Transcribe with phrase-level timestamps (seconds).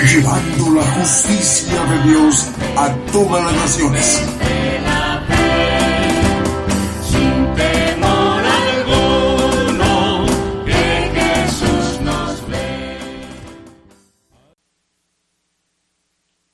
[0.00, 4.22] Llevando la justicia de Dios a todas las naciones.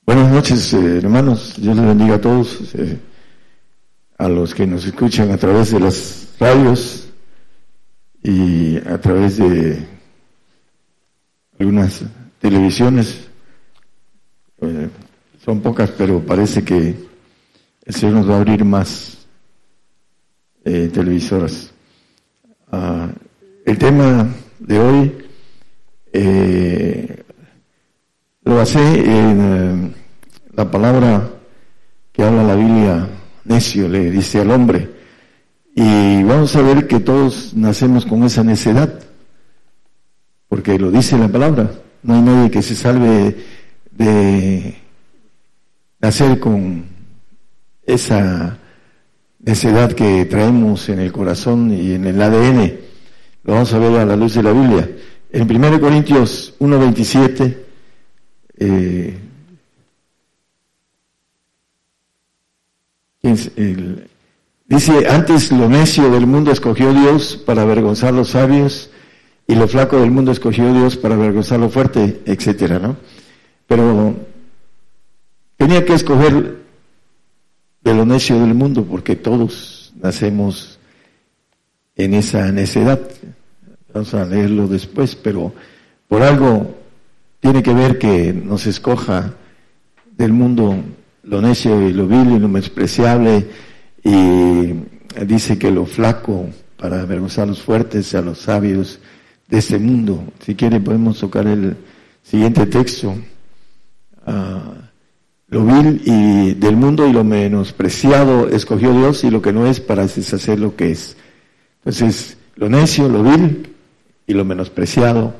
[0.04, 1.54] Buenas noches, eh, hermanos.
[1.56, 2.98] Dios les bendiga a todos, eh,
[4.18, 7.08] a los que nos escuchan a través de las radios
[8.22, 9.86] y a través de
[11.58, 12.02] algunas
[12.40, 13.27] televisiones.
[14.60, 14.88] Eh,
[15.44, 16.94] son pocas, pero parece que
[17.84, 19.18] el Señor nos va a abrir más
[20.64, 21.70] eh, televisoras.
[22.70, 23.08] Ah,
[23.64, 25.12] el tema de hoy
[26.12, 27.24] eh,
[28.42, 29.90] lo basé en eh,
[30.54, 31.30] la palabra
[32.12, 33.08] que habla la Biblia,
[33.44, 34.90] necio, le dice al hombre.
[35.74, 39.00] Y vamos a ver que todos nacemos con esa necedad,
[40.48, 41.70] porque lo dice la palabra.
[42.02, 43.36] No hay nadie que se salve
[43.98, 44.76] de
[46.00, 46.84] nacer con
[47.84, 48.56] esa
[49.40, 52.74] necedad que traemos en el corazón y en el ADN.
[53.42, 54.88] Lo vamos a ver a la luz de la Biblia.
[55.30, 57.56] En 1 Corintios 1.27,
[58.60, 59.18] eh,
[64.66, 68.90] dice, antes lo necio del mundo escogió Dios para avergonzar los sabios
[69.46, 72.96] y lo flaco del mundo escogió Dios para avergonzar lo fuerte, etcétera, ¿no?
[73.68, 74.16] Pero
[75.56, 76.56] tenía que escoger
[77.82, 80.80] de lo necio del mundo porque todos nacemos
[81.94, 83.00] en esa necedad.
[83.92, 85.52] Vamos a leerlo después, pero
[86.08, 86.74] por algo
[87.40, 89.34] tiene que ver que nos escoja
[90.16, 90.76] del mundo
[91.22, 93.46] lo necio y lo vil y lo despreciable
[94.02, 94.72] y
[95.26, 96.48] dice que lo flaco
[96.78, 98.98] para avergonzar a los fuertes, a los sabios
[99.48, 100.24] de este mundo.
[100.40, 101.76] Si quiere podemos tocar el
[102.22, 103.14] siguiente texto.
[104.28, 104.74] Ah,
[105.48, 109.80] lo vil y del mundo y lo menospreciado escogió Dios y lo que no es
[109.80, 111.16] para deshacer lo que es.
[111.78, 113.74] Entonces, lo necio, lo vil
[114.26, 115.34] y lo menospreciado,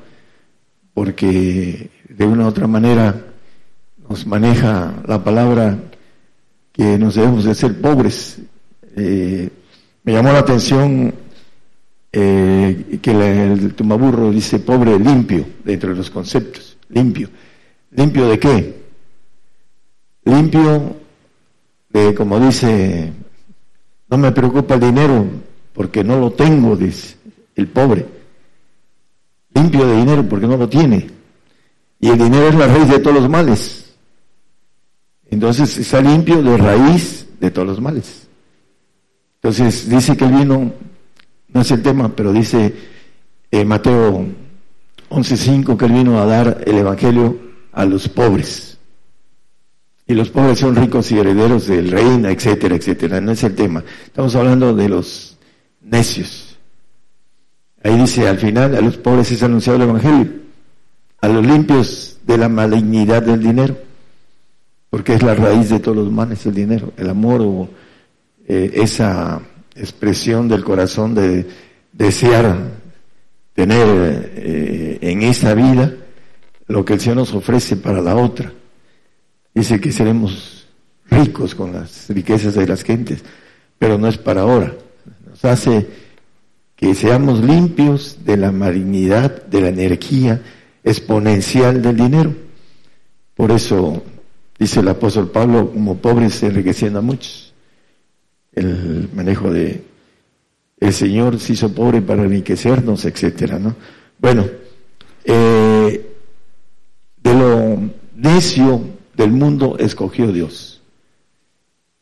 [0.95, 3.15] porque de una u otra manera
[4.09, 5.77] nos maneja la palabra
[6.73, 8.39] que nos debemos de ser pobres.
[8.97, 9.51] Eh,
[10.05, 11.13] me llamó la atención
[12.11, 17.29] eh, que el tumaburro dice pobre limpio dentro de los conceptos, limpio.
[17.91, 18.78] ¿Limpio de qué?
[20.39, 20.95] Limpio
[21.91, 23.13] de, como dice,
[24.09, 25.27] no me preocupa el dinero
[25.73, 27.17] porque no lo tengo, dice
[27.57, 28.07] el pobre.
[29.53, 31.11] Limpio de dinero porque no lo tiene.
[31.99, 33.97] Y el dinero es la raíz de todos los males.
[35.29, 38.29] Entonces está limpio de raíz de todos los males.
[39.43, 40.73] Entonces dice que el vino,
[41.49, 42.73] no es el tema, pero dice
[43.51, 44.25] eh, Mateo
[45.11, 47.37] 11.5 que él vino a dar el Evangelio
[47.73, 48.68] a los pobres.
[50.11, 53.21] Y los pobres son ricos y herederos del reino, etcétera, etcétera.
[53.21, 53.85] No es el tema.
[54.07, 55.37] Estamos hablando de los
[55.83, 56.59] necios.
[57.85, 60.29] Ahí dice, al final, a los pobres es anunciado el Evangelio.
[61.21, 63.77] A los limpios de la malignidad del dinero.
[64.89, 66.91] Porque es la raíz de todos los males, el dinero.
[66.97, 67.69] El amor o
[68.47, 69.43] eh, esa
[69.77, 71.47] expresión del corazón de
[71.93, 72.57] desear
[73.53, 75.93] tener eh, en esta vida
[76.67, 78.51] lo que el Señor nos ofrece para la otra.
[79.59, 80.69] Dice que seremos
[81.11, 83.25] ricos con las riquezas de las gentes,
[83.77, 84.73] pero no es para ahora.
[85.29, 85.85] Nos hace
[86.77, 90.41] que seamos limpios de la malignidad, de la energía
[90.85, 92.33] exponencial del dinero.
[93.35, 94.05] Por eso
[94.57, 97.53] dice el apóstol Pablo, como pobres enriqueciendo a muchos.
[98.53, 99.83] El manejo de
[100.79, 103.75] el Señor se hizo pobre para enriquecernos, etcétera, ¿no?
[104.21, 104.47] Bueno,
[105.25, 106.15] eh,
[107.25, 107.77] de lo
[108.15, 110.81] necio del mundo escogió Dios.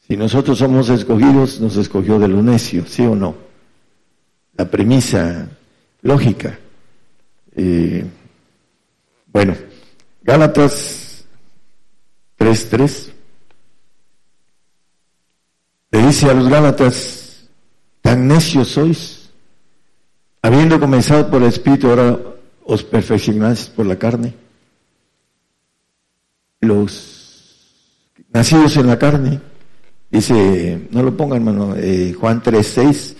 [0.06, 3.34] Si nosotros somos escogidos, nos escogió de lo necio, ¿sí o no?
[4.56, 5.48] La premisa
[6.02, 6.58] lógica.
[7.56, 8.04] Eh,
[9.32, 9.56] bueno,
[10.22, 11.24] Gálatas
[12.38, 13.12] 3.3
[15.92, 17.48] le dice a los Gálatas,
[18.02, 19.30] tan necios sois,
[20.42, 22.18] habiendo comenzado por el Espíritu, ahora
[22.64, 24.45] os perfeccionáis por la carne.
[26.66, 27.16] Los
[28.32, 29.40] nacidos en la carne.
[30.10, 33.16] Dice, no lo ponga hermano, eh, Juan 3.6,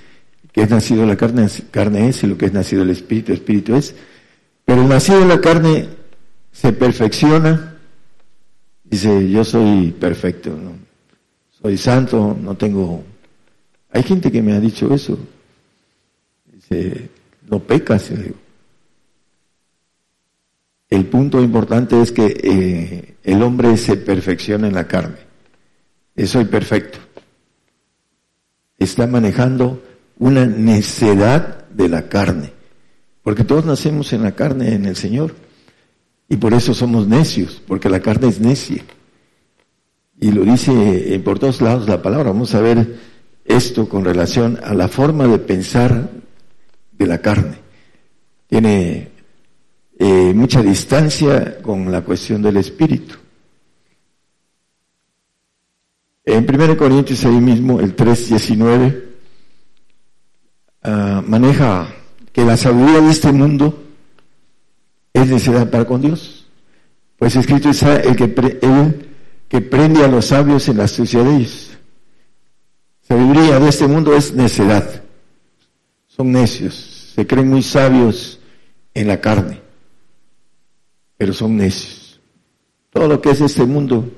[0.52, 3.74] que es nacido la carne, carne es, y lo que es nacido el espíritu, espíritu
[3.74, 3.94] es.
[4.64, 5.88] Pero el nacido en la carne
[6.52, 7.76] se perfecciona,
[8.84, 10.56] dice, yo soy perfecto,
[11.50, 13.04] soy santo, no tengo...
[13.90, 15.18] Hay gente que me ha dicho eso.
[16.52, 17.08] Dice,
[17.48, 18.10] no pecas.
[20.88, 25.16] El punto importante es que eh, el hombre se perfecciona en la carne.
[26.24, 26.98] Soy perfecto.
[28.78, 29.82] Está manejando
[30.18, 32.52] una necedad de la carne.
[33.22, 35.34] Porque todos nacemos en la carne en el Señor.
[36.28, 38.84] Y por eso somos necios, porque la carne es necia.
[40.18, 42.30] Y lo dice eh, por todos lados la palabra.
[42.30, 42.96] Vamos a ver
[43.44, 46.10] esto con relación a la forma de pensar
[46.92, 47.58] de la carne.
[48.46, 49.15] Tiene
[49.98, 53.14] eh, mucha distancia con la cuestión del espíritu.
[56.24, 59.04] En 1 Corintios ahí mismo, el 3.19,
[60.84, 61.88] uh, maneja
[62.32, 63.84] que la sabiduría de este mundo
[65.14, 66.46] es necesidad para con Dios.
[67.16, 69.08] Pues escrito está el que, el
[69.48, 71.70] que prende a los sabios en la astucia de ellos.
[73.02, 75.04] Sabiduría de este mundo es necedad.
[76.08, 78.40] Son necios, se creen muy sabios
[78.92, 79.65] en la carne
[81.16, 82.20] pero son necios.
[82.90, 84.10] Todo lo que es este mundo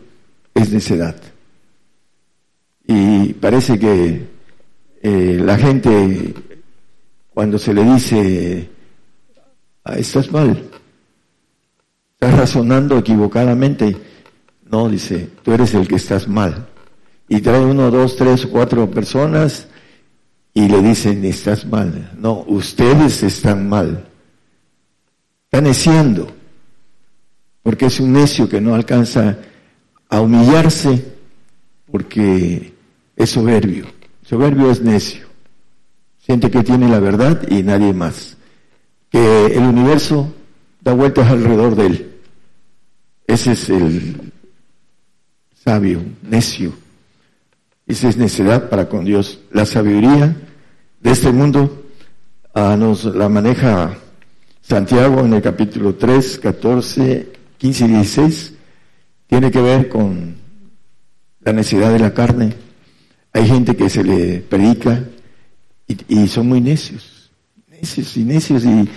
[0.55, 1.17] es necedad.
[2.87, 4.29] Y parece que
[5.03, 6.35] eh, la gente,
[7.35, 8.69] cuando se le dice,
[9.85, 10.71] ah, estás mal,
[12.15, 13.97] estás razonando equivocadamente,
[14.71, 16.69] no, dice, tú eres el que estás mal.
[17.29, 19.69] Y trae uno, dos, tres, cuatro personas
[20.55, 22.13] y le dicen, estás mal.
[22.19, 24.05] No, ustedes están mal.
[25.45, 26.38] Están neciando
[27.69, 29.37] porque es un necio que no alcanza
[30.09, 31.05] a humillarse
[31.93, 32.73] porque
[33.15, 33.85] es soberbio.
[34.23, 35.27] Soberbio es necio.
[36.17, 38.39] Siente que tiene la verdad y nadie más.
[39.11, 40.33] Que el universo
[40.81, 42.17] da vueltas alrededor de él.
[43.27, 44.33] Ese es el
[45.63, 46.73] sabio, necio.
[47.87, 49.41] Esa es necedad para con Dios.
[49.53, 50.35] La sabiduría
[51.03, 51.85] de este mundo
[52.55, 53.95] ah, nos la maneja
[54.63, 58.53] Santiago en el capítulo 3, 14 15 y 16
[59.27, 60.37] tiene que ver con
[61.41, 62.55] la necesidad de la carne.
[63.33, 65.05] Hay gente que se le predica
[65.87, 67.31] y, son muy necios,
[67.69, 68.89] necios y necios y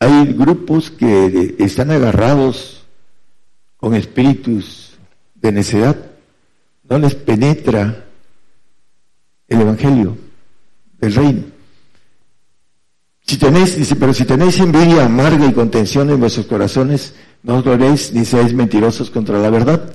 [0.00, 2.84] hay grupos que están agarrados
[3.76, 4.96] con espíritus
[5.34, 5.96] de necedad.
[6.88, 8.04] No les penetra
[9.48, 10.16] el evangelio
[11.00, 11.42] del reino.
[13.22, 17.64] Si tenéis, dice, pero si tenéis envidia amarga y contención en vuestros corazones, no os
[17.64, 19.94] doréis ni seáis mentirosos contra la verdad.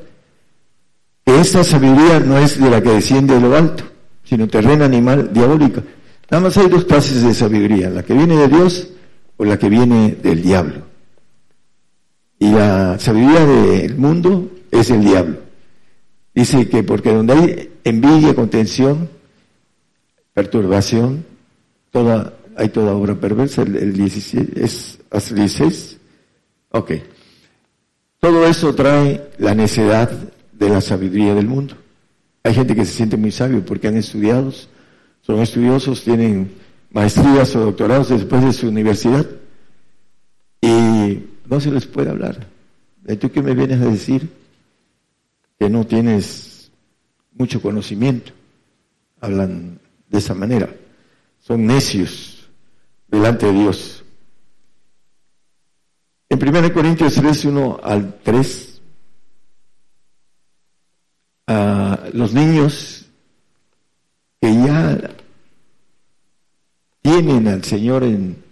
[1.25, 3.83] Esta sabiduría no es de la que desciende de lo alto,
[4.23, 5.83] sino terrena animal diabólica.
[6.29, 8.89] Nada más hay dos clases de sabiduría, la que viene de Dios
[9.37, 10.83] o la que viene del diablo.
[12.39, 15.37] Y la sabiduría del mundo es el diablo.
[16.33, 19.09] Dice que porque donde hay envidia, contención,
[20.33, 21.25] perturbación,
[21.91, 25.97] toda, hay toda obra perversa, el, 17, es hasta 16.
[26.71, 26.91] Ok.
[28.23, 30.09] Todo eso trae la necedad
[30.53, 31.75] de la sabiduría del mundo.
[32.41, 34.49] Hay gente que se siente muy sabio porque han estudiado,
[35.19, 36.53] son estudiosos, tienen
[36.89, 39.25] maestrías o doctorados después de su universidad
[40.61, 42.47] y no se les puede hablar.
[43.05, 44.29] ¿Y tú qué me vienes a decir?
[45.59, 46.71] Que no tienes
[47.33, 48.31] mucho conocimiento.
[49.19, 50.73] Hablan de esa manera.
[51.41, 52.47] Son necios
[53.09, 54.02] delante de Dios.
[56.33, 58.81] En 1 Corintios 3, 1 al 3,
[62.13, 63.05] los niños
[64.41, 65.11] que ya
[67.03, 68.43] tienen al Señor en,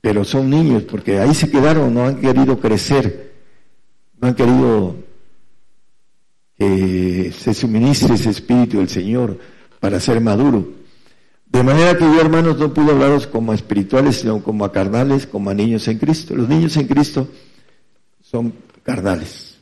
[0.00, 3.34] pero son niños porque ahí se quedaron, no han querido crecer,
[4.20, 4.96] no han querido
[6.58, 9.38] que se suministre ese espíritu del Señor
[9.78, 10.72] para ser maduro.
[11.56, 15.26] De manera que yo, hermanos, no puedo hablaros como a espirituales, sino como a carnales,
[15.26, 16.36] como a niños en Cristo.
[16.36, 17.28] Los niños en Cristo
[18.20, 19.56] son carnales.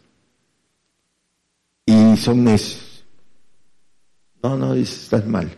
[1.87, 3.05] Y son necios.
[4.43, 5.49] No, no, estás mal.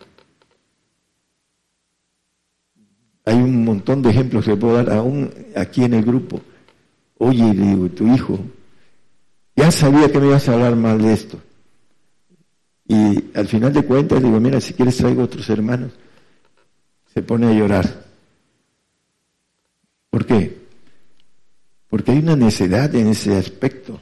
[3.24, 6.42] Hay un montón de ejemplos que puedo dar aún aquí en el grupo.
[7.16, 8.38] Oye, digo, tu hijo,
[9.56, 11.40] ya sabía que me ibas a hablar mal de esto.
[12.86, 15.92] Y al final de cuentas digo, mira, si quieres traigo otros hermanos
[17.16, 18.04] se pone a llorar.
[20.10, 20.54] ¿Por qué?
[21.88, 23.98] Porque hay una necedad en ese aspecto.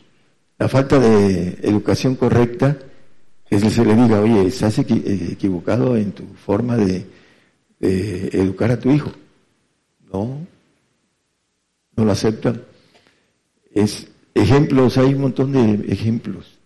[0.58, 2.76] La falta de educación correcta
[3.48, 7.06] que se le diga, oye, estás eh, equivocado en tu forma de,
[7.78, 9.12] educar a tu hijo.
[10.12, 10.44] No,
[11.94, 12.62] no lo aceptan.
[13.72, 16.58] Es ejemplos, hay un montón de ejemplos.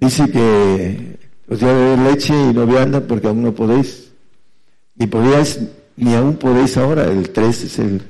[0.00, 1.18] Dice que
[1.50, 4.05] os voy a beber leche y no vianda porque aún no podéis.
[4.96, 5.60] Ni podíais,
[5.96, 7.04] ni aún podéis ahora.
[7.04, 8.02] El 3 es el.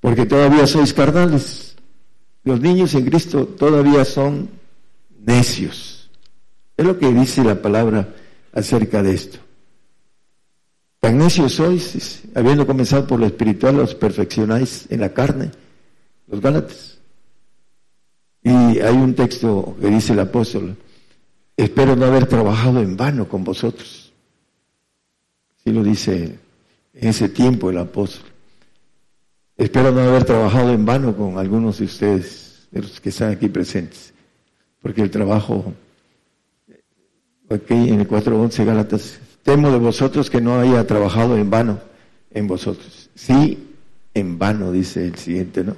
[0.00, 1.76] Porque todavía sois carnales.
[2.44, 4.48] Los niños en Cristo todavía son
[5.24, 6.10] necios.
[6.76, 8.14] Es lo que dice la palabra
[8.52, 9.38] acerca de esto.
[11.00, 15.50] Tan necios sois, habiendo comenzado por lo espiritual, los perfeccionáis en la carne,
[16.26, 16.98] los Gálatas.
[18.42, 20.76] Y hay un texto que dice el apóstol,
[21.56, 24.07] espero no haber trabajado en vano con vosotros.
[25.68, 26.38] Así lo dice
[26.94, 28.26] en ese tiempo el apóstol.
[29.54, 33.50] Espero no haber trabajado en vano con algunos de ustedes, de los que están aquí
[33.50, 34.14] presentes,
[34.80, 35.74] porque el trabajo
[37.50, 41.78] aquí en el 4.11 Gálatas, temo de vosotros que no haya trabajado en vano
[42.30, 43.10] en vosotros.
[43.14, 43.68] Sí,
[44.14, 45.76] en vano, dice el siguiente, ¿no?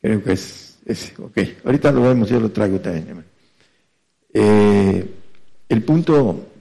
[0.00, 1.38] Creo que es, es ok.
[1.66, 3.26] Ahorita lo vemos, yo lo traigo también.
[4.32, 5.06] Eh,
[5.68, 6.53] el punto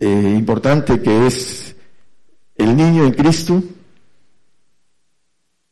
[0.00, 1.74] eh, importante que es
[2.56, 3.62] el niño en Cristo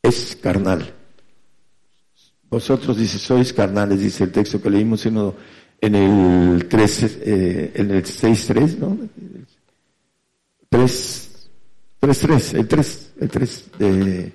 [0.01, 0.93] es carnal.
[2.49, 8.03] Vosotros, dice, sois carnales, dice el texto que leímos en el 3, eh, en el
[8.03, 8.97] 6.3, ¿no?
[10.69, 11.49] 3,
[11.99, 14.33] 3, el 3, el 3 de,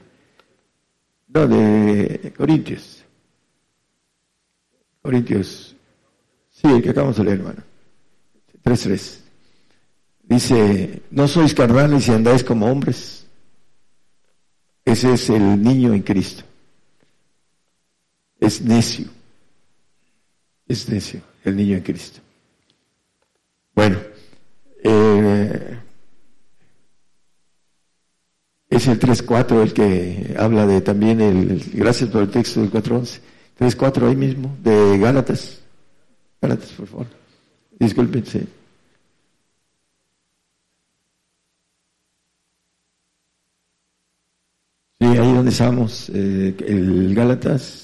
[1.29, 3.05] no, de Corintios.
[5.01, 5.75] Corintios,
[6.51, 7.63] sí, el que acabamos de leer, hermano.
[8.63, 9.22] 3.3.
[10.23, 13.27] Dice, no sois carnales y andáis como hombres.
[14.85, 16.45] Ese es el niño en Cristo.
[18.41, 19.07] Es necio.
[20.67, 22.21] Es necio el niño en Cristo.
[23.75, 23.99] Bueno,
[24.83, 25.79] eh,
[28.69, 33.21] es el 3.4 el que habla de también el, gracias por el texto del 4.11,
[33.59, 35.61] 3.4 ahí mismo, de Gálatas.
[36.41, 37.07] Gálatas, por favor.
[37.79, 38.25] Disculpen,
[45.49, 47.83] estamos, eh, el Gálatas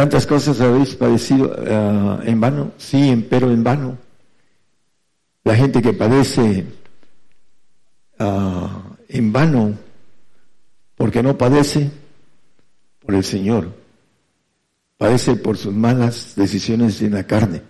[0.00, 3.98] Tantas cosas habéis padecido uh, en vano, sí, pero en vano.
[5.44, 6.64] La gente que padece
[8.18, 8.68] uh,
[9.08, 9.74] en vano,
[10.96, 11.90] porque no padece
[13.04, 13.74] por el Señor,
[14.96, 17.60] padece por sus malas decisiones en la carne,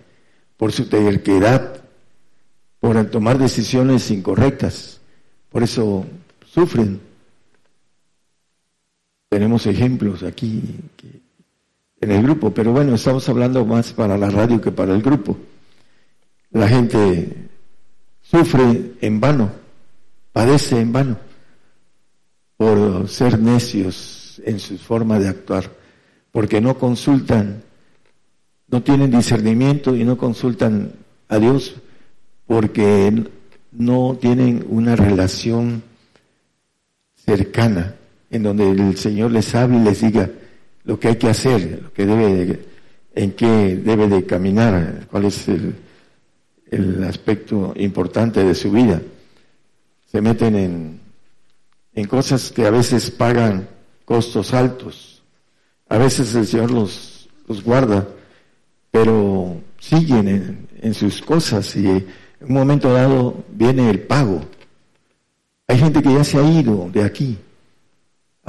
[0.56, 1.82] por su terquedad,
[2.78, 5.00] por tomar decisiones incorrectas.
[5.48, 6.06] Por eso
[6.46, 7.09] sufren.
[9.30, 10.60] Tenemos ejemplos aquí
[12.00, 15.38] en el grupo, pero bueno, estamos hablando más para la radio que para el grupo.
[16.50, 17.48] La gente
[18.22, 19.52] sufre en vano,
[20.32, 21.16] padece en vano
[22.56, 25.70] por ser necios en su forma de actuar,
[26.32, 27.62] porque no consultan,
[28.66, 30.92] no tienen discernimiento y no consultan
[31.28, 31.76] a Dios
[32.48, 33.30] porque
[33.70, 35.84] no tienen una relación
[37.14, 37.94] cercana
[38.30, 40.30] en donde el Señor les hable y les diga,
[40.84, 41.90] lo que hay que hacer,
[43.14, 45.74] en qué debe de caminar, cuál es el,
[46.70, 49.02] el aspecto importante de su vida.
[50.06, 51.00] Se meten en,
[51.94, 53.68] en cosas que a veces pagan
[54.04, 55.22] costos altos.
[55.88, 58.08] A veces el Señor los, los guarda,
[58.90, 62.06] pero siguen en, en sus cosas y en
[62.40, 64.40] un momento dado viene el pago.
[65.66, 67.38] Hay gente que ya se ha ido de aquí,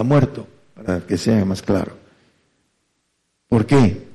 [0.04, 1.98] muerto, para que sea más claro.
[3.48, 4.08] ¿Por qué?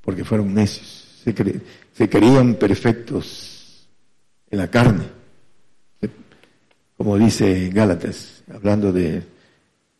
[0.00, 3.88] Porque fueron necios, se, creían perfectos
[4.50, 5.04] en la carne,
[6.96, 9.22] como dice Gálatas, hablando de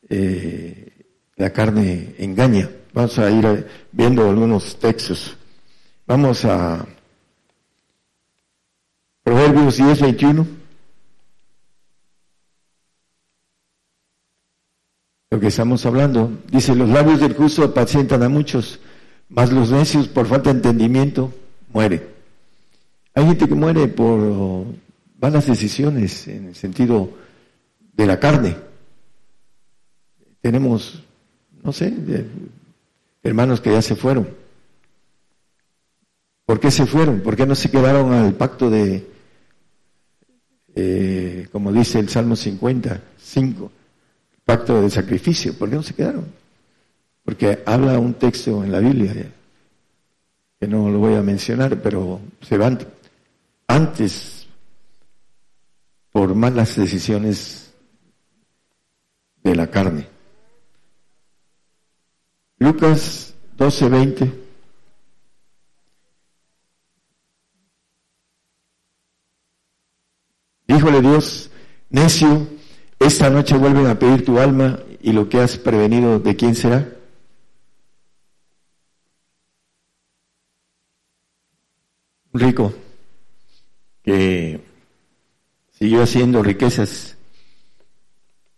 [0.09, 0.93] eh,
[1.37, 2.71] la carne engaña.
[2.93, 5.37] Vamos a ir viendo algunos textos.
[6.07, 6.87] Vamos a
[9.27, 10.47] Proverbios 10, 21.
[15.31, 16.31] Lo que estamos hablando.
[16.51, 18.81] Dice, los labios del justo apacientan a muchos,
[19.29, 21.33] mas los necios por falta de entendimiento
[21.73, 22.03] mueren.
[23.15, 24.67] Hay gente que muere por
[25.21, 27.11] malas decisiones en el sentido
[27.95, 28.57] de la carne.
[30.41, 31.03] Tenemos,
[31.63, 31.93] no sé,
[33.23, 34.29] hermanos que ya se fueron.
[36.45, 37.21] ¿Por qué se fueron?
[37.21, 39.05] ¿Por qué no se quedaron al pacto de,
[40.77, 43.73] eh, como dice el Salmo 55,
[44.47, 45.53] pacto de sacrificio.
[45.53, 46.25] ¿Por qué no se quedaron?
[47.25, 49.13] Porque habla un texto en la Biblia,
[50.59, 52.79] que no lo voy a mencionar, pero se van
[53.67, 54.47] antes
[56.13, 57.75] por malas decisiones
[59.43, 60.09] de la carne.
[62.59, 64.47] Lucas 12, 20.
[70.69, 71.51] Díjole Dios,
[71.91, 72.56] necio,
[72.99, 76.89] esta noche vuelven a pedir tu alma y lo que has prevenido, ¿de quién será?
[82.33, 82.75] Un rico
[84.03, 84.61] que
[85.73, 87.17] siguió haciendo riquezas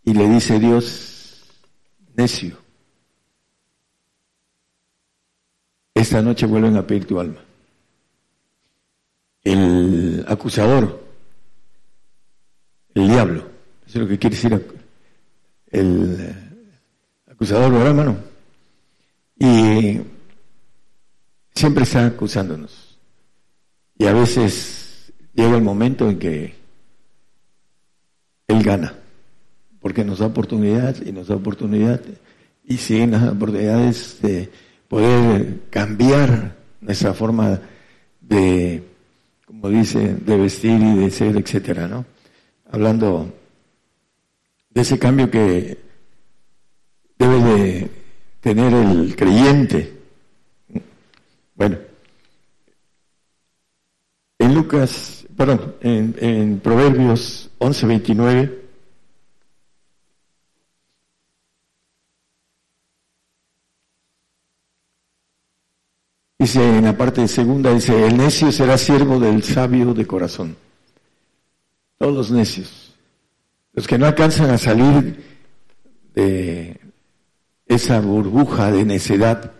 [0.04, 1.44] y le dice Dios,
[2.16, 2.56] necio,
[5.94, 7.44] esta noche vuelven a pedir tu alma.
[9.42, 11.04] El acusador,
[12.94, 13.47] el diablo,
[13.88, 14.66] eso es lo que quiere decir
[15.70, 16.34] el
[17.30, 18.18] acusador, ¿verdad, hermano?
[19.38, 19.98] Y
[21.54, 22.98] siempre está acusándonos.
[23.96, 26.54] Y a veces llega el momento en que
[28.48, 28.92] Él gana,
[29.80, 32.02] porque nos da oportunidad y nos da oportunidad
[32.64, 34.50] y siguen las oportunidades de
[34.86, 37.58] poder cambiar nuestra forma
[38.20, 38.84] de,
[39.46, 42.04] como dice, de vestir y de ser, etcétera, ¿no?
[42.70, 43.37] Hablando
[44.70, 45.78] de ese cambio que
[47.18, 47.90] debe de
[48.40, 49.98] tener el creyente.
[51.54, 51.78] Bueno,
[54.38, 58.58] en Lucas, perdón, en, en Proverbios 11, 29,
[66.38, 70.56] Dice en la parte segunda, dice, el necio será siervo del sabio de corazón.
[71.98, 72.87] Todos los necios.
[73.78, 75.24] Los que no alcanzan a salir
[76.12, 76.80] de
[77.64, 79.52] esa burbuja de necedad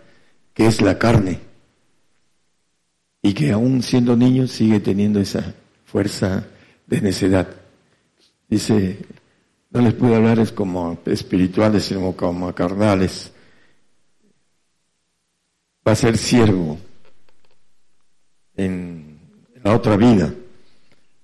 [0.53, 1.39] que es la carne
[3.21, 6.45] y que aún siendo niños sigue teniendo esa fuerza
[6.85, 7.47] de necedad.
[8.49, 8.99] Dice,
[9.69, 13.31] no les puedo hablar es como espirituales, sino como carnales
[15.87, 16.77] va a ser siervo
[18.57, 19.17] en
[19.63, 20.29] la otra vida,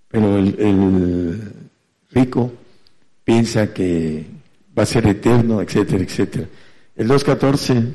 [0.07, 1.51] pero el,
[2.11, 2.53] rico
[3.25, 4.25] piensa que
[4.77, 6.47] va a ser eterno, etcétera, etcétera.
[6.95, 7.93] El 2.14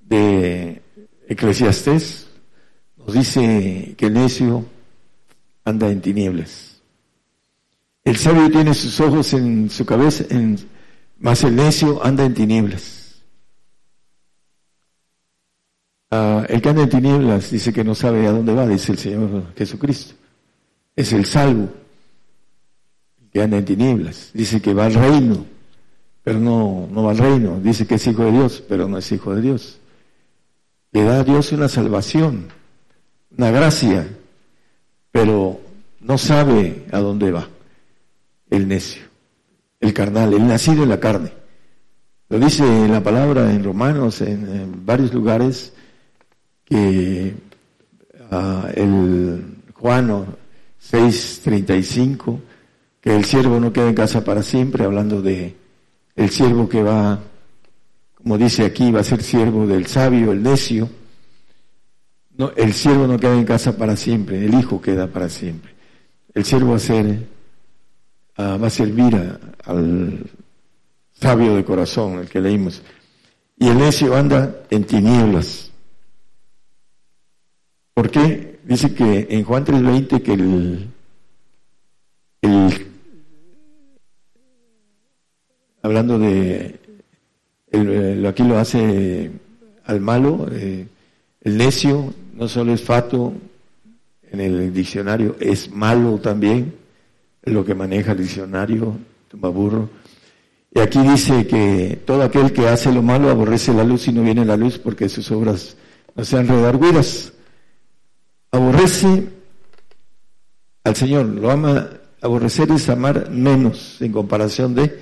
[0.00, 0.82] de
[1.28, 2.28] Eclesiastés
[2.96, 4.66] nos dice que el necio
[5.64, 6.82] anda en tinieblas.
[8.04, 10.58] El sabio tiene sus ojos en su cabeza, en,
[11.18, 13.22] más el necio anda en tinieblas.
[16.10, 18.98] Ah, el que anda en tinieblas dice que no sabe a dónde va, dice el
[18.98, 20.14] Señor Jesucristo.
[20.96, 21.68] Es el salvo.
[23.32, 24.30] Que anda tinieblas.
[24.32, 25.44] Dice que va al reino,
[26.22, 27.60] pero no, no va al reino.
[27.60, 29.78] Dice que es hijo de Dios, pero no es hijo de Dios.
[30.92, 32.48] Le da a Dios una salvación,
[33.36, 34.08] una gracia,
[35.10, 35.60] pero
[36.00, 37.48] no sabe a dónde va.
[38.50, 39.02] El necio,
[39.80, 41.32] el carnal, el nacido en la carne.
[42.30, 45.72] Lo dice la palabra en Romanos, en varios lugares,
[46.64, 47.34] que
[48.30, 50.26] uh, el Juan
[50.80, 52.40] 6:35,
[53.00, 55.54] que el siervo no queda en casa para siempre, hablando de
[56.16, 57.20] el siervo que va,
[58.14, 60.88] como dice aquí, va a ser siervo del sabio, el necio.
[62.36, 65.74] No, el siervo no queda en casa para siempre, el hijo queda para siempre.
[66.34, 67.26] El siervo va a ser,
[68.38, 69.16] uh, va a servir
[69.64, 70.24] al
[71.12, 72.82] sabio de corazón, el que leímos.
[73.56, 75.68] Y el necio anda en tinieblas
[77.98, 78.60] ¿Por qué?
[78.62, 80.88] Dice que en Juan 3:20 que el,
[85.88, 86.78] hablando de,
[87.70, 89.30] el, aquí lo hace
[89.84, 90.86] al malo, eh,
[91.40, 93.32] el necio no solo es fato
[94.30, 96.74] en el diccionario, es malo también,
[97.42, 98.98] lo que maneja el diccionario,
[99.28, 99.88] tumbaburro.
[100.74, 104.22] Y aquí dice que todo aquel que hace lo malo aborrece la luz y no
[104.22, 105.76] viene la luz porque sus obras
[106.14, 107.32] no sean redarguidas
[108.50, 109.28] aborrece
[110.84, 111.88] al Señor, lo ama,
[112.20, 114.98] aborrecer es amar menos en comparación de,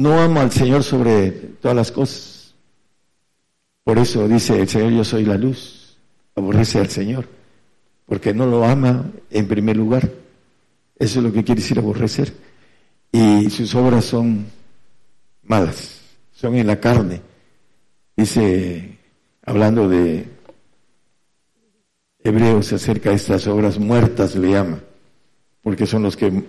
[0.00, 2.54] no amo al Señor sobre todas las cosas.
[3.84, 5.98] Por eso dice el Señor, yo soy la luz,
[6.34, 7.28] aborrece al Señor,
[8.06, 10.10] porque no lo ama en primer lugar.
[10.98, 12.32] Eso es lo que quiere decir aborrecer.
[13.12, 14.46] Y sus obras son
[15.42, 16.00] malas,
[16.32, 17.20] son en la carne.
[18.16, 18.96] Dice,
[19.44, 20.26] hablando de
[22.24, 24.80] Hebreos acerca de estas obras muertas le llama,
[25.62, 26.42] porque son los que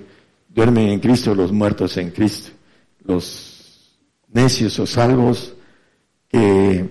[0.47, 2.51] duermen en Cristo, los muertos en Cristo,
[3.03, 5.53] los necios o salvos
[6.27, 6.89] que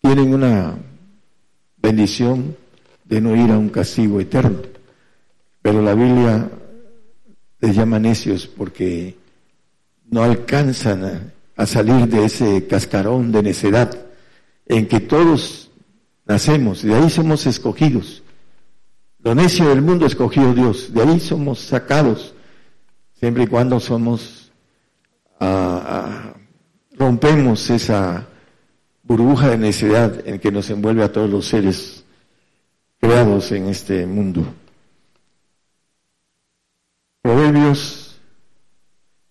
[0.00, 0.76] tienen una
[1.76, 2.56] bendición
[3.04, 4.60] de no ir a un castigo eterno.
[5.60, 6.50] Pero la Biblia
[7.60, 9.16] les llama necios porque
[10.10, 14.06] no alcanzan a, salir de ese cascarón de necedad
[14.66, 15.70] en que todos
[16.26, 18.22] nacemos, de ahí somos escogidos.
[19.20, 22.34] Lo necio del mundo escogió Dios, de ahí somos sacados,
[23.22, 24.50] siempre y cuando somos,
[25.38, 26.34] ah, ah,
[26.90, 28.26] rompemos esa
[29.04, 32.04] burbuja de necedad en que nos envuelve a todos los seres
[32.98, 34.44] creados en este mundo.
[37.22, 38.20] Proverbios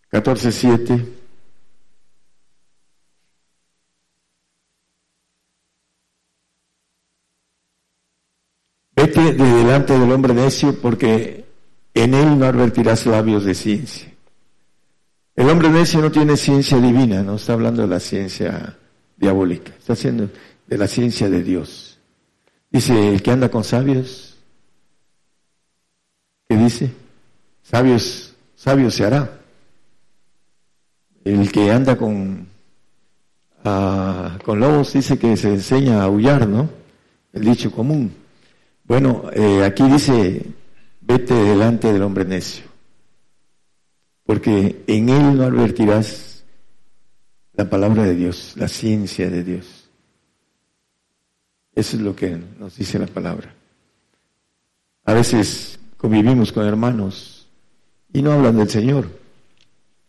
[0.10, 1.06] 14.7
[8.95, 11.40] Vete de delante del hombre necio porque
[11.93, 14.12] en él no advertirás labios de ciencia.
[15.36, 18.77] El hombre necio no tiene ciencia divina, no está hablando de la ciencia
[19.17, 20.30] diabólica, está haciendo
[20.67, 21.99] de la ciencia de Dios.
[22.69, 24.38] Dice, el que anda con sabios,
[26.47, 26.91] ¿qué dice?
[27.63, 29.39] Sabios, sabios se hará.
[31.23, 32.47] El que anda con,
[33.63, 36.69] ah, lobos dice que se enseña a aullar, ¿no?
[37.34, 38.13] El dicho común.
[38.86, 40.45] Bueno, eh, aquí dice,
[41.02, 42.66] vete delante del hombre necio,
[44.26, 46.44] porque en él no advertirás
[47.54, 49.90] la palabra de Dios, la ciencia de Dios.
[51.74, 53.54] Eso es lo que nos dice la palabra.
[55.06, 57.48] A veces convivimos con hermanos
[58.14, 59.08] y no hablan del Señor,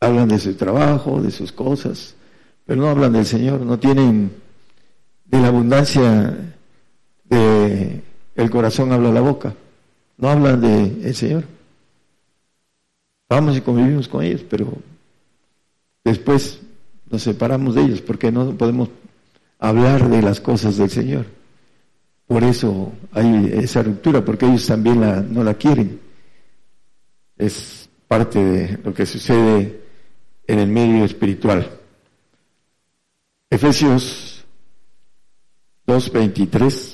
[0.01, 2.15] hablan de su trabajo, de sus cosas,
[2.65, 4.33] pero no hablan del Señor, no tienen
[5.25, 6.55] de la abundancia
[7.25, 8.03] de
[8.35, 9.55] el corazón habla la boca,
[10.23, 11.43] no hablan de el Señor.
[13.29, 14.73] Vamos y convivimos con ellos, pero
[16.05, 16.61] después
[17.11, 18.89] nos separamos de ellos porque no podemos
[19.59, 21.27] hablar de las cosas del Señor.
[22.29, 26.01] Por eso hay esa ruptura, porque ellos también la, no la quieren.
[27.37, 29.83] Es parte de lo que sucede
[30.47, 31.69] en el medio espiritual.
[33.51, 34.45] Efesios
[35.89, 36.92] 2.23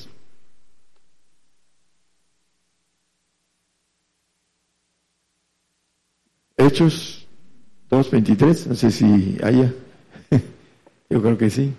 [6.68, 7.26] Hechos
[7.90, 9.72] 2.23, no sé si haya.
[11.10, 11.72] Yo creo que sí.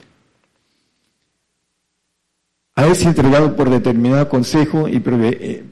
[2.75, 5.63] Habéis entregado por determinado consejo y eh,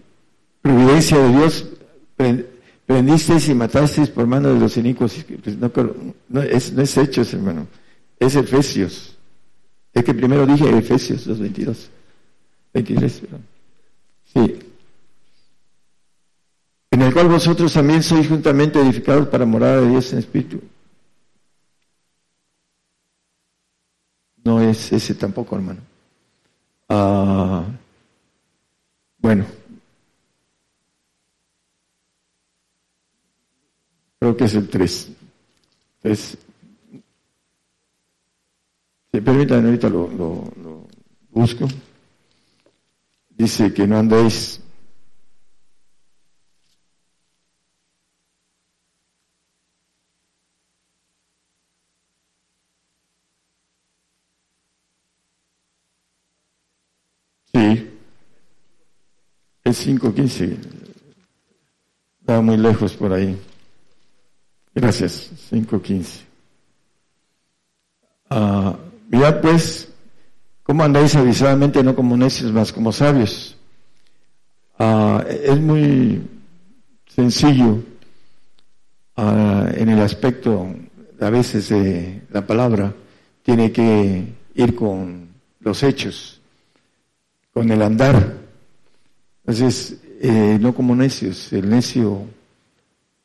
[0.61, 1.65] providencia de Dios,
[2.85, 5.25] prendisteis y matasteis por mano de los inicuos.
[5.43, 7.67] Pues no, es, no es Hechos, hermano,
[8.19, 9.17] es Efesios.
[9.93, 11.75] Es que primero dije Efesios 2.22.
[12.73, 13.41] 23, perdón.
[14.33, 14.66] Sí
[17.07, 20.61] el cual vosotros también sois juntamente edificados para morar de Dios en espíritu.
[24.43, 25.81] No es ese tampoco, hermano.
[26.89, 27.63] Ah,
[29.19, 29.45] bueno,
[34.19, 35.11] creo que es el 3.
[36.03, 36.37] Entonces,
[39.11, 40.87] si permítanme, ahorita lo, lo
[41.31, 41.67] busco.
[43.29, 44.59] Dice que no andéis
[57.53, 57.89] Sí.
[59.67, 60.57] Es 5.15.
[62.29, 63.37] Va muy lejos por ahí.
[64.73, 65.29] Gracias.
[65.51, 66.21] 5.15.
[68.29, 68.77] Ah,
[69.09, 69.89] mirad pues,
[70.63, 73.57] ¿cómo andáis avisadamente, no como necios, más como sabios?
[74.79, 76.25] Ah, es muy
[77.07, 77.83] sencillo
[79.17, 80.65] ah, en el aspecto,
[81.19, 82.93] a veces, de la palabra,
[83.43, 85.27] tiene que ir con
[85.59, 86.39] los hechos
[87.53, 88.46] con el andar.
[89.47, 92.25] Entonces, eh, no como necios, el necio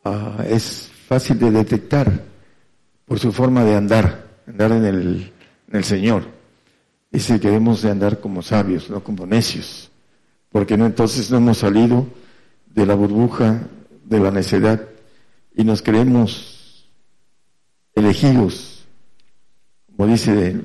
[0.05, 2.23] ah, es fácil de detectar
[3.05, 5.33] por su forma de andar, andar en el,
[5.69, 6.25] en el Señor.
[7.11, 9.91] Dice que debemos de andar como sabios, no como necios,
[10.49, 12.07] porque no entonces no hemos salido
[12.67, 13.61] de la burbuja
[14.05, 14.81] de la necedad
[15.57, 16.89] y nos creemos
[17.97, 18.87] elegidos,
[19.97, 20.65] como dice,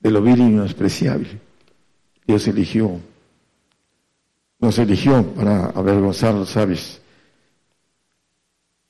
[0.00, 1.40] de, lo vil y menospreciable.
[2.26, 3.00] Dios eligió,
[4.62, 7.02] nos eligió para avergonzar los sabios.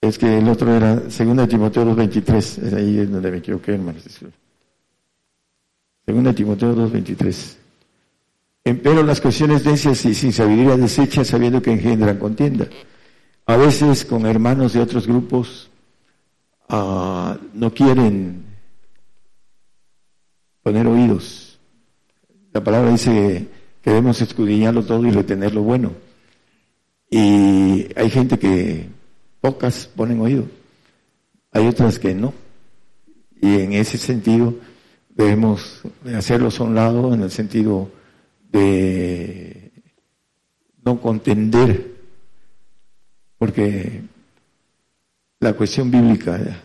[0.00, 1.12] Es que el otro era 2
[1.48, 4.04] Timoteo 2.23, es ahí donde me equivoqué, hermanos.
[6.06, 7.56] 2 Timoteo 2.23.
[8.62, 12.68] Pero las cuestiones necias y sin sabiduría desechas sabiendo que engendran contienda.
[13.46, 15.68] A veces con hermanos de otros grupos
[16.68, 18.44] ah, no quieren
[20.62, 21.52] poner oídos
[22.52, 23.48] la palabra dice
[23.82, 25.92] queremos escudriñarlo todo y retener lo bueno.
[27.10, 28.88] Y hay gente que
[29.40, 30.46] pocas ponen oído,
[31.50, 32.32] hay otras que no.
[33.40, 34.54] Y en ese sentido
[35.10, 35.82] debemos
[36.14, 37.90] hacerlos a un lado en el sentido
[38.50, 39.72] de
[40.84, 41.92] no contender,
[43.36, 44.02] porque
[45.40, 46.62] la cuestión bíblica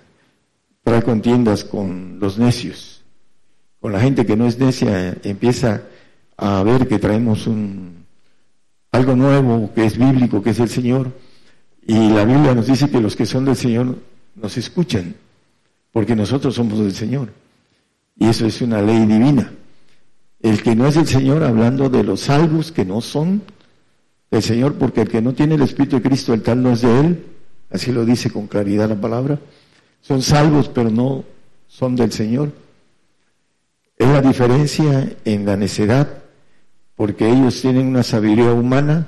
[0.83, 3.03] trae contiendas con los necios,
[3.79, 5.81] con la gente que no es necia, empieza
[6.37, 8.05] a ver que traemos un
[8.91, 11.11] algo nuevo que es bíblico, que es el Señor,
[11.85, 13.97] y la Biblia nos dice que los que son del Señor
[14.35, 15.15] nos escuchan,
[15.91, 17.31] porque nosotros somos del Señor.
[18.17, 19.51] Y eso es una ley divina.
[20.41, 23.41] El que no es el Señor, hablando de los salvos que no son
[24.29, 26.81] del Señor, porque el que no tiene el Espíritu de Cristo, el tal no es
[26.81, 27.25] de Él,
[27.71, 29.39] así lo dice con claridad la palabra,
[30.01, 31.23] son salvos pero no
[31.67, 32.51] son del Señor.
[33.97, 36.23] Es la diferencia en la necedad,
[36.97, 39.05] porque ellos tienen una sabiduría humana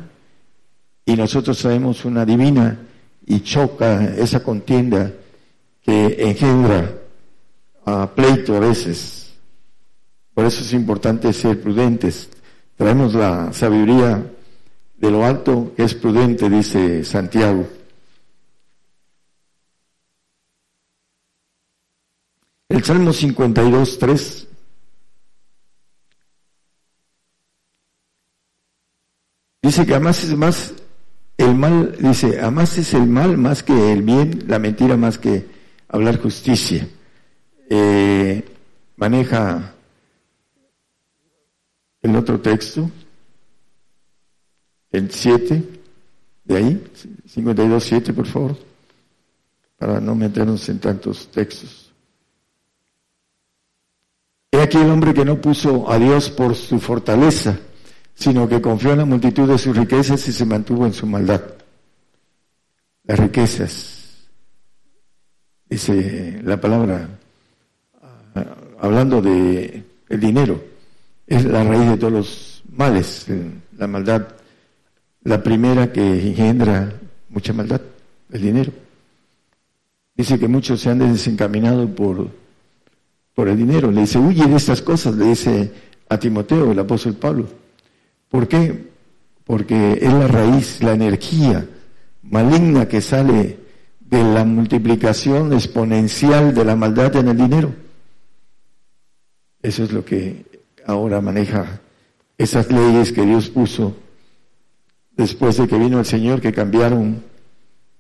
[1.06, 2.78] y nosotros sabemos una divina
[3.26, 5.12] y choca esa contienda
[5.82, 6.94] que engendra
[7.84, 9.34] a pleito a veces.
[10.36, 12.30] Por eso es importante ser prudentes.
[12.78, 14.24] Traemos la sabiduría
[14.96, 17.68] de lo alto que es prudente, dice Santiago.
[22.70, 24.49] El Salmo 52, 3.
[29.70, 30.74] Dice que además es más
[31.38, 35.46] el mal, dice, además es el mal más que el bien, la mentira más que
[35.90, 36.88] hablar justicia.
[37.70, 38.44] Eh,
[38.96, 39.76] maneja
[42.02, 42.90] el otro texto,
[44.92, 45.64] el 7,
[46.46, 46.84] de ahí,
[47.28, 48.58] 52, 7, por favor,
[49.78, 51.94] para no meternos en tantos textos.
[54.52, 57.60] He aquí el hombre que no puso a Dios por su fortaleza,
[58.20, 61.42] sino que confió en la multitud de sus riquezas y se mantuvo en su maldad.
[63.06, 64.28] Las riquezas,
[65.70, 67.08] dice la palabra,
[68.80, 70.62] hablando de el dinero,
[71.26, 73.26] es la raíz de todos los males,
[73.78, 74.28] la maldad,
[75.24, 76.92] la primera que engendra
[77.30, 77.82] mucha maldad,
[78.32, 78.74] el dinero.
[80.14, 82.28] Dice que muchos se han desencaminado por,
[83.34, 83.90] por el dinero.
[83.90, 85.72] Le dice, huye de estas cosas, le dice
[86.10, 87.69] a Timoteo, el apóstol Pablo.
[88.30, 88.90] ¿Por qué?
[89.44, 91.68] Porque es la raíz, la energía
[92.24, 93.58] maligna que sale
[94.00, 97.74] de la multiplicación exponencial de la maldad en el dinero.
[99.62, 100.46] Eso es lo que
[100.86, 101.82] ahora maneja
[102.38, 103.96] esas leyes que Dios puso
[105.12, 107.22] después de que vino el Señor, que cambiaron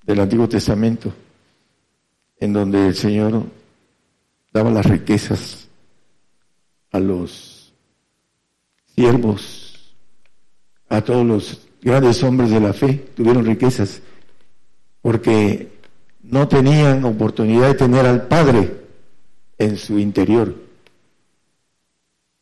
[0.03, 1.13] del Antiguo Testamento,
[2.39, 3.43] en donde el Señor
[4.53, 5.67] daba las riquezas
[6.91, 7.73] a los
[8.95, 9.68] siervos,
[10.89, 14.01] a todos los grandes hombres de la fe, tuvieron riquezas,
[15.01, 15.71] porque
[16.23, 18.81] no tenían oportunidad de tener al Padre
[19.57, 20.55] en su interior.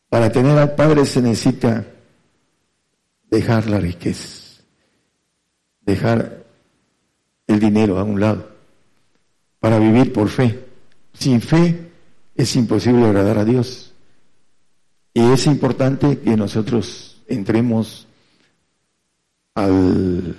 [0.09, 1.85] Para tener al Padre se necesita
[3.29, 4.61] dejar la riqueza,
[5.81, 6.43] dejar
[7.45, 8.49] el dinero a un lado,
[9.59, 10.65] para vivir por fe.
[11.13, 11.91] Sin fe
[12.35, 13.93] es imposible agradar a Dios.
[15.13, 18.06] Y es importante que nosotros entremos
[19.57, 20.35] al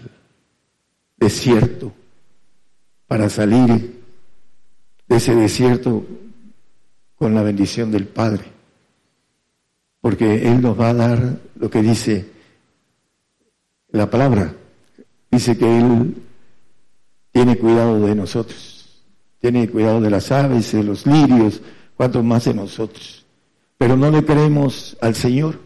[1.16, 1.92] desierto
[3.06, 4.00] para salir
[5.08, 6.04] de ese desierto
[7.16, 8.58] con la bendición del Padre
[10.00, 12.30] porque Él nos va a dar lo que dice
[13.90, 14.54] la palabra.
[15.30, 16.14] Dice que Él
[17.32, 19.02] tiene cuidado de nosotros,
[19.40, 21.60] tiene cuidado de las aves, de los lirios,
[21.96, 23.26] cuanto más de nosotros.
[23.76, 25.60] Pero no le creemos al Señor,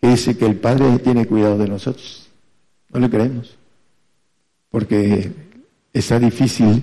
[0.00, 2.25] que dice que el Padre tiene cuidado de nosotros.
[2.90, 3.56] No le creemos,
[4.70, 5.32] porque
[5.92, 6.82] está difícil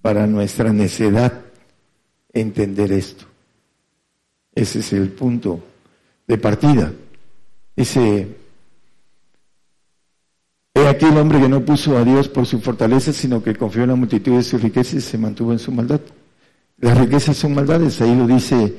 [0.00, 1.40] para nuestra necedad
[2.32, 3.24] entender esto.
[4.54, 5.62] Ese es el punto
[6.26, 6.92] de partida.
[7.76, 8.28] Dice,
[10.74, 13.84] he aquí el hombre que no puso a Dios por su fortaleza, sino que confió
[13.84, 16.00] en la multitud de sus riquezas y se mantuvo en su maldad.
[16.78, 18.74] Las riquezas son maldades, ahí lo dice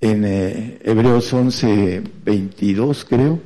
[0.00, 3.40] en eh, Hebreos 11, 22 creo,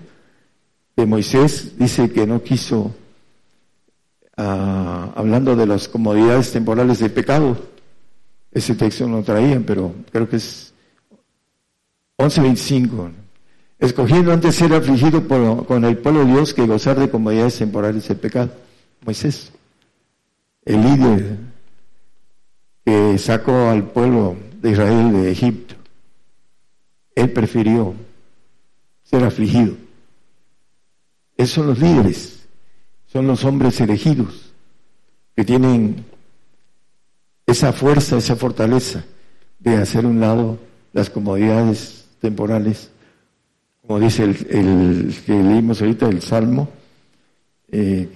[0.97, 2.95] de Moisés, dice que no quiso,
[4.37, 7.57] ah, hablando de las comodidades temporales del pecado,
[8.51, 10.73] ese texto no traían, pero creo que es
[12.17, 13.13] 11.25.
[13.79, 15.29] Escogiendo antes ser afligido
[15.67, 18.51] con el pueblo de Dios que gozar de comodidades temporales el pecado.
[19.05, 19.53] Moisés,
[20.65, 21.37] el líder
[22.87, 25.75] que sacó al pueblo de Israel de Egipto,
[27.15, 27.95] él prefirió
[29.05, 29.86] ser afligido.
[31.37, 32.47] Esos son los líderes,
[33.07, 34.53] son los hombres elegidos
[35.35, 36.05] que tienen
[37.47, 39.05] esa fuerza, esa fortaleza
[39.59, 40.59] de hacer un lado
[40.93, 42.91] las comodidades temporales,
[43.87, 46.69] como dice el, que leímos ahorita, el Salmo,
[47.71, 48.09] eh,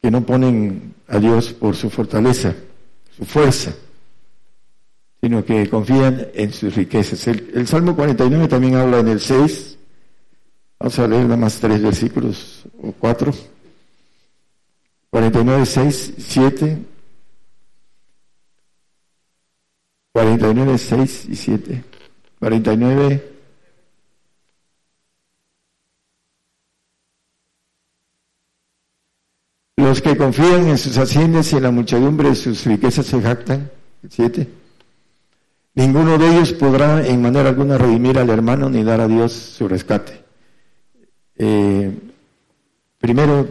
[0.00, 2.54] que no ponen a Dios por su fortaleza,
[3.16, 3.72] su fuerza,
[5.20, 7.26] sino que confían en sus riquezas.
[7.28, 9.71] El, Salmo 49 también habla en el 6,
[10.82, 13.32] vamos a leer nada más tres versículos o cuatro.
[15.10, 16.78] 49, 6, 7,
[20.12, 21.84] 49, 6 y 7.
[22.40, 23.32] 49.
[29.76, 33.70] Los que confían en sus haciendas y en la muchedumbre de sus riquezas se jactan.
[34.08, 34.48] 7.
[35.74, 39.68] Ninguno de ellos podrá en manera alguna redimir al hermano ni dar a Dios su
[39.68, 40.21] rescate.
[41.44, 41.90] Eh,
[43.00, 43.48] primero,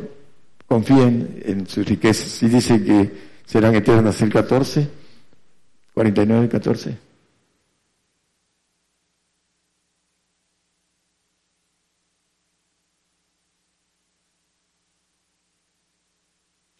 [0.66, 2.42] confíen en sus riquezas.
[2.44, 3.12] Y dice que
[3.46, 4.88] serán eternas el 14
[5.94, 6.98] 49, 14.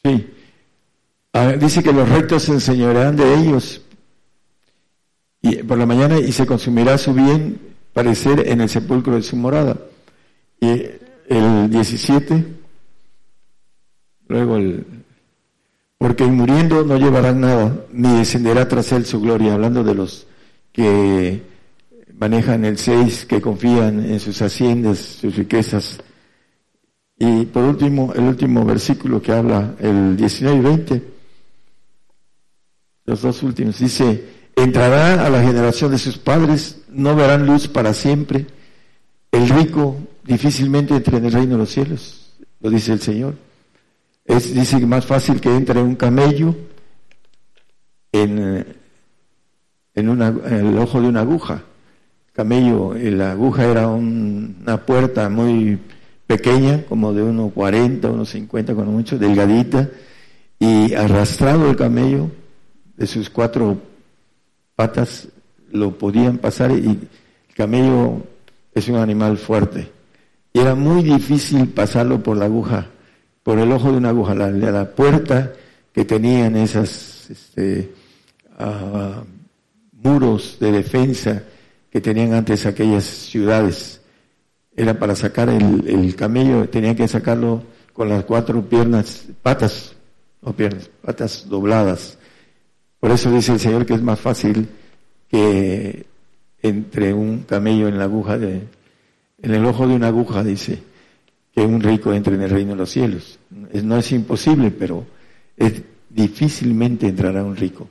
[0.04, 0.34] Sí.
[1.60, 3.82] dice que los rectos se enseñarán de ellos
[5.42, 7.60] y por la mañana y se consumirá su bien
[7.94, 9.78] parecer en el sepulcro de su morada.
[10.60, 11.01] Y
[11.38, 12.46] el 17,
[14.28, 14.86] luego el
[15.98, 20.26] porque en muriendo no llevarán nada, ni descenderá tras él su gloria, hablando de los
[20.72, 21.44] que
[22.18, 26.00] manejan el 6, que confían en sus haciendas, sus riquezas.
[27.20, 31.04] Y por último, el último versículo que habla, el 19 y 20,
[33.06, 37.94] los dos últimos, dice, entrará a la generación de sus padres, no verán luz para
[37.94, 38.48] siempre,
[39.32, 43.36] el rico difícilmente entra en el reino de los cielos, lo dice el Señor.
[44.26, 46.56] Es, dice más fácil que entre un camello
[48.12, 48.66] en,
[49.96, 51.64] en, una, el ojo de una aguja.
[52.34, 55.80] Camello, la aguja era una puerta muy
[56.28, 59.90] pequeña, como de unos 40, unos 50 con mucho, delgadita,
[60.60, 62.32] y arrastrado el camello
[62.96, 63.82] de sus cuatro
[64.76, 65.28] patas
[65.72, 68.22] lo podían pasar y el camello
[68.74, 69.92] es un animal fuerte.
[70.54, 72.88] Y era muy difícil pasarlo por la aguja
[73.44, 75.54] por el ojo de una aguja, la, la puerta
[75.94, 77.92] que tenían esas este,
[78.58, 79.24] ah,
[79.94, 81.44] muros de defensa
[81.90, 84.02] que tenían antes aquellas ciudades.
[84.76, 89.94] Era para sacar el, camello, tenían que sacarlo con las cuatro piernas, patas,
[90.42, 92.18] no piernas, patas dobladas.
[93.00, 94.70] Por eso dice el Señor que es más fácil
[95.30, 96.06] que
[96.62, 98.68] entre un camello en la aguja de,
[99.42, 100.82] en el ojo de una aguja, dice,
[101.54, 103.40] que un rico entre en el reino de los cielos.
[103.50, 105.06] No es imposible, pero
[105.58, 105.82] es,
[106.14, 107.88] difícilmente entrará un rico,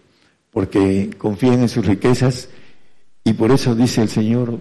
[0.50, 2.48] porque confían en sus riquezas
[3.24, 4.58] y por eso dice el Señor,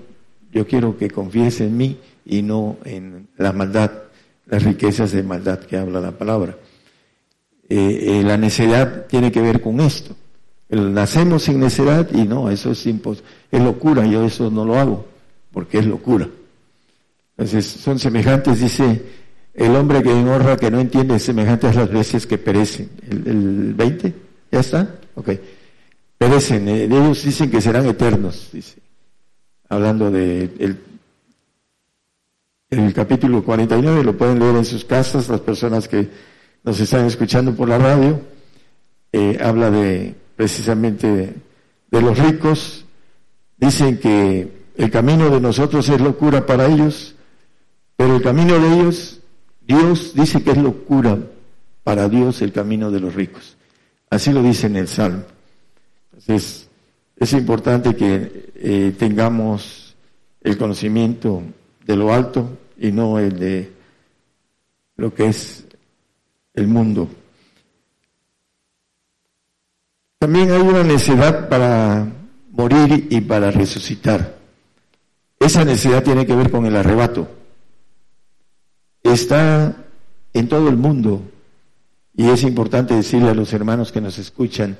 [0.51, 3.91] yo quiero que confíes en mí y no en la maldad,
[4.45, 6.57] las riquezas de maldad que habla la palabra.
[7.67, 10.15] Eh, eh, la necedad tiene que ver con esto.
[10.69, 15.05] nacemos sin necedad y no, eso es, es locura, yo eso no lo hago,
[15.51, 16.27] porque es locura.
[17.39, 19.01] Entonces, son semejantes, dice
[19.53, 22.89] el hombre que honra, que no entiende, semejantes las veces que perecen.
[23.09, 24.13] ¿El, 20?
[24.51, 24.95] ¿Ya está?
[25.15, 25.29] Ok.
[26.17, 28.81] Perecen, eh, ellos dicen que serán eternos, dice.
[29.69, 30.79] Hablando de el,
[32.71, 36.09] el capítulo 49, lo pueden leer en sus casas, las personas que
[36.65, 38.19] nos están escuchando por la radio,
[39.13, 41.35] eh, habla de precisamente
[41.89, 42.83] de los ricos,
[43.55, 47.15] dicen que el camino de nosotros es locura para ellos,
[47.99, 49.19] pero el camino de ellos,
[49.59, 51.17] Dios dice que es locura
[51.83, 53.57] para Dios el camino de los ricos.
[54.09, 55.23] Así lo dice en el Salmo.
[56.13, 56.69] Entonces,
[57.17, 59.97] es importante que eh, tengamos
[60.39, 61.43] el conocimiento
[61.85, 63.73] de lo alto y no el de
[64.95, 65.65] lo que es
[66.53, 67.09] el mundo.
[70.19, 72.07] También hay una necesidad para
[72.51, 74.37] morir y para resucitar.
[75.37, 77.38] Esa necesidad tiene que ver con el arrebato
[79.11, 79.75] está
[80.33, 81.21] en todo el mundo
[82.15, 84.77] y es importante decirle a los hermanos que nos escuchan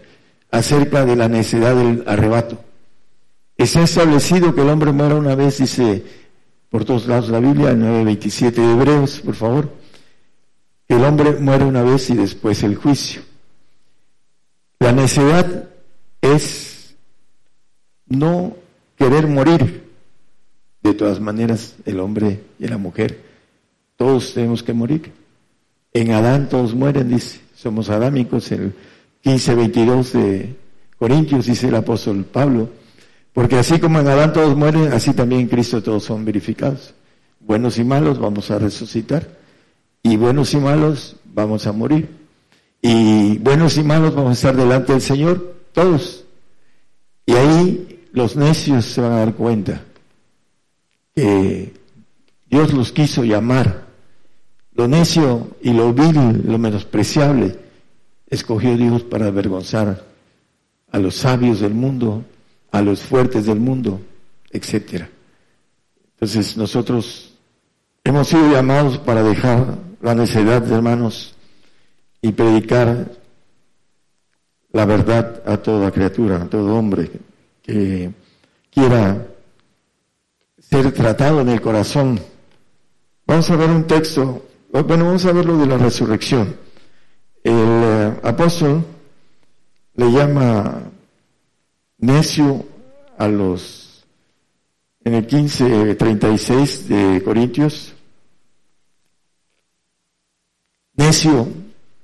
[0.52, 2.60] acerca de la necesidad del arrebato.
[3.56, 6.04] Está establecido que el hombre muera una vez, dice
[6.70, 9.74] por todos lados la Biblia, el 9.27 de Hebreos, por favor,
[10.88, 13.22] el hombre muere una vez y después el juicio.
[14.80, 15.70] La necesidad
[16.22, 16.96] es
[18.08, 18.56] no
[18.98, 19.88] querer morir,
[20.82, 23.29] De todas maneras, el hombre y la mujer,
[24.00, 25.12] todos tenemos que morir.
[25.92, 27.42] En Adán todos mueren, dice.
[27.54, 28.74] Somos adámicos, el
[29.24, 30.56] 15, 22 de
[30.98, 32.70] Corintios, dice el apóstol Pablo.
[33.34, 36.94] Porque así como en Adán todos mueren, así también en Cristo todos son verificados.
[37.42, 39.28] Buenos y malos vamos a resucitar.
[40.02, 42.08] Y buenos y malos vamos a morir.
[42.82, 46.24] Y buenos y malos vamos a estar delante del Señor, todos.
[47.26, 49.84] Y ahí los necios se van a dar cuenta
[51.14, 51.74] que
[52.50, 53.89] Dios los quiso llamar.
[54.80, 57.54] Lo necio y lo vil, lo menospreciable,
[58.30, 60.06] escogió Dios para avergonzar
[60.90, 62.24] a los sabios del mundo,
[62.72, 64.00] a los fuertes del mundo,
[64.50, 65.10] etcétera.
[66.14, 67.34] Entonces nosotros
[68.06, 71.36] hemos sido llamados para dejar la necesidad, hermanos,
[72.22, 73.12] y predicar
[74.72, 77.12] la verdad a toda criatura, a todo hombre
[77.62, 78.14] que
[78.72, 79.28] quiera
[80.58, 82.18] ser tratado en el corazón.
[83.28, 86.56] Vamos a ver un texto, bueno, vamos a ver lo de la resurrección.
[87.44, 88.86] El eh, apóstol
[89.96, 90.84] le llama
[91.98, 92.66] necio
[93.18, 94.06] a los,
[95.04, 97.94] en el 1536 de Corintios,
[100.94, 101.48] necio,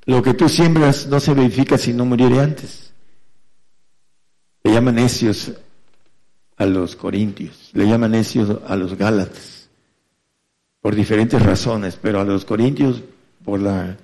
[0.06, 2.94] lo que tú siembras no se verifica si no muriere antes.
[4.64, 5.52] Le llaman necios
[6.58, 9.55] a los corintios, le llaman necios a los gálatas,
[10.86, 13.02] por diferentes razones, pero a los corintios
[13.44, 13.98] por la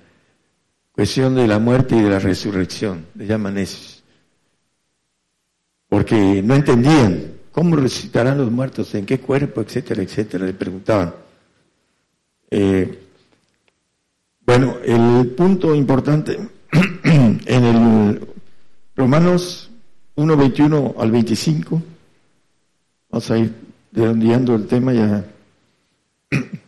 [0.90, 4.02] cuestión de la muerte y de la resurrección, le llaman necios.
[5.88, 11.14] Porque no entendían cómo resucitarán los muertos, en qué cuerpo, etcétera, etcétera, le preguntaban.
[12.50, 12.98] Eh,
[14.44, 16.36] bueno, el punto importante
[17.04, 18.28] en el
[18.96, 19.70] Romanos
[20.16, 21.80] 1, 21 al 25,
[23.08, 23.54] vamos a ir
[23.92, 25.24] redondeando el tema ya.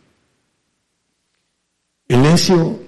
[2.07, 2.79] El necio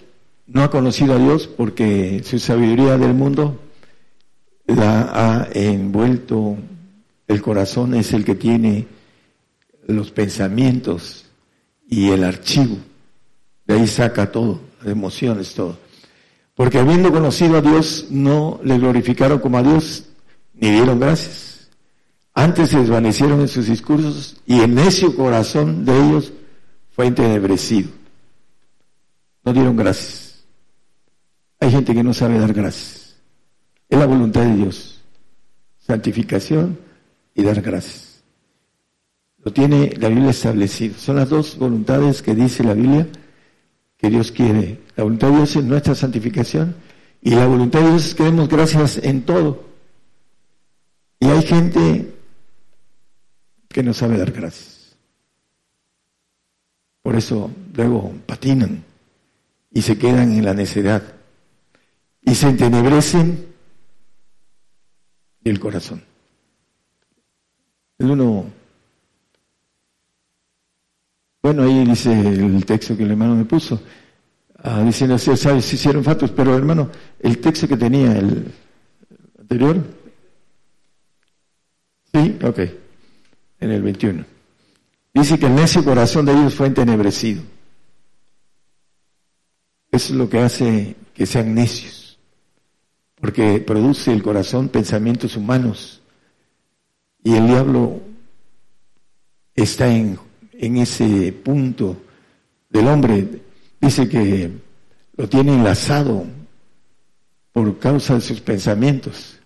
[0.48, 3.60] no ha conocido a Dios porque su sabiduría del mundo
[4.66, 6.58] la ha envuelto,
[7.28, 8.88] el corazón es el que tiene
[9.88, 11.26] los pensamientos
[11.90, 12.78] y el archivo,
[13.66, 15.78] de ahí saca todo emociones, todo.
[16.56, 20.06] Porque habiendo conocido a Dios, no le glorificaron como a Dios,
[20.54, 21.70] ni dieron gracias.
[22.34, 26.34] Antes se desvanecieron en sus discursos y el necio corazón de ellos
[26.92, 27.90] fue entenebrecido.
[29.48, 30.44] No dieron gracias.
[31.62, 33.16] Hay gente que no sabe dar gracias.
[33.88, 35.02] Es la voluntad de Dios.
[35.78, 36.78] Santificación
[37.34, 38.26] y dar gracias.
[39.46, 40.98] Lo tiene la Biblia establecido.
[40.98, 43.08] Son las dos voluntades que dice la Biblia
[43.96, 44.82] que Dios quiere.
[44.98, 46.76] La voluntad de Dios es nuestra santificación
[47.22, 49.64] y la voluntad de Dios es que demos gracias en todo.
[51.22, 52.14] Y hay gente
[53.70, 54.98] que no sabe dar gracias.
[57.02, 58.87] Por eso luego patinan
[59.78, 61.04] y se quedan en la necedad
[62.24, 63.46] y se entenebrecen
[65.44, 66.02] el corazón.
[68.00, 68.46] El uno
[71.44, 73.80] bueno, ahí dice el texto que el hermano me puso,
[74.64, 78.52] ah, diciendo, si sabes, se hicieron fatos, pero hermano, el texto que tenía el
[79.38, 79.78] anterior,
[82.12, 82.60] sí, ok,
[83.60, 84.26] en el 21,
[85.14, 87.57] dice que el necio corazón de ellos fue entenebrecido.
[89.92, 92.20] Eso es lo que hace que sean necios,
[93.20, 96.02] porque produce el corazón pensamientos humanos
[97.24, 98.02] y el diablo
[99.56, 101.98] está en ese punto
[102.70, 103.42] del hombre,
[103.82, 104.52] dice que
[105.16, 106.26] lo tiene enlazado
[107.52, 109.40] por causa de sus pensamientos.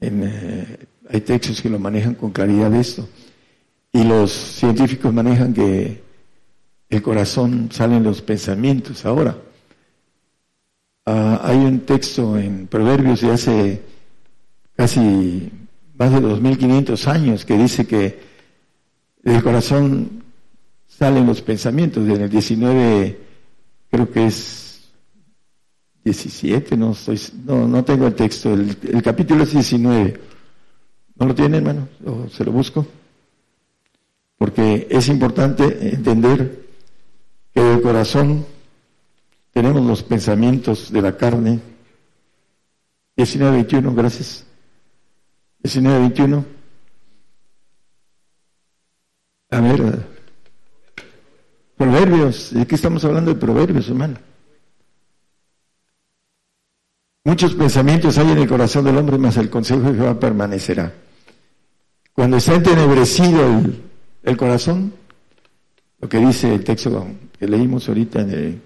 [0.00, 3.08] Eh, hay textos que lo manejan con claridad de esto.
[3.92, 6.02] Y los científicos manejan que
[6.88, 9.36] el corazón salen los pensamientos ahora.
[11.04, 13.82] Ah, hay un texto en Proverbios de hace
[14.74, 15.50] casi
[15.98, 18.18] más de 2500 años que dice que
[19.22, 20.24] del corazón
[20.86, 22.08] salen los pensamientos.
[22.08, 23.20] En el 19,
[23.90, 24.90] creo que es
[26.04, 28.52] 17, no, estoy, no, no tengo el texto.
[28.52, 30.20] El, capítulo es 19.
[31.16, 31.88] ¿No lo tiene, hermano?
[32.04, 32.86] ¿O se lo busco?
[34.38, 36.65] Porque es importante entender
[37.56, 38.44] que del corazón
[39.50, 41.58] tenemos los pensamientos de la carne.
[43.16, 44.44] 19, 21, gracias.
[45.60, 46.44] 19, 21.
[49.48, 50.06] A ver,
[51.78, 54.18] proverbios, ¿de qué estamos hablando de proverbios, hermano?
[57.24, 60.92] Muchos pensamientos hay en el corazón del hombre, mas el consejo de Jehová permanecerá.
[62.12, 63.62] Cuando está entenebrecido
[64.24, 64.92] el corazón,
[66.00, 67.06] lo que dice el texto
[67.38, 68.60] que leímos ahorita en eh,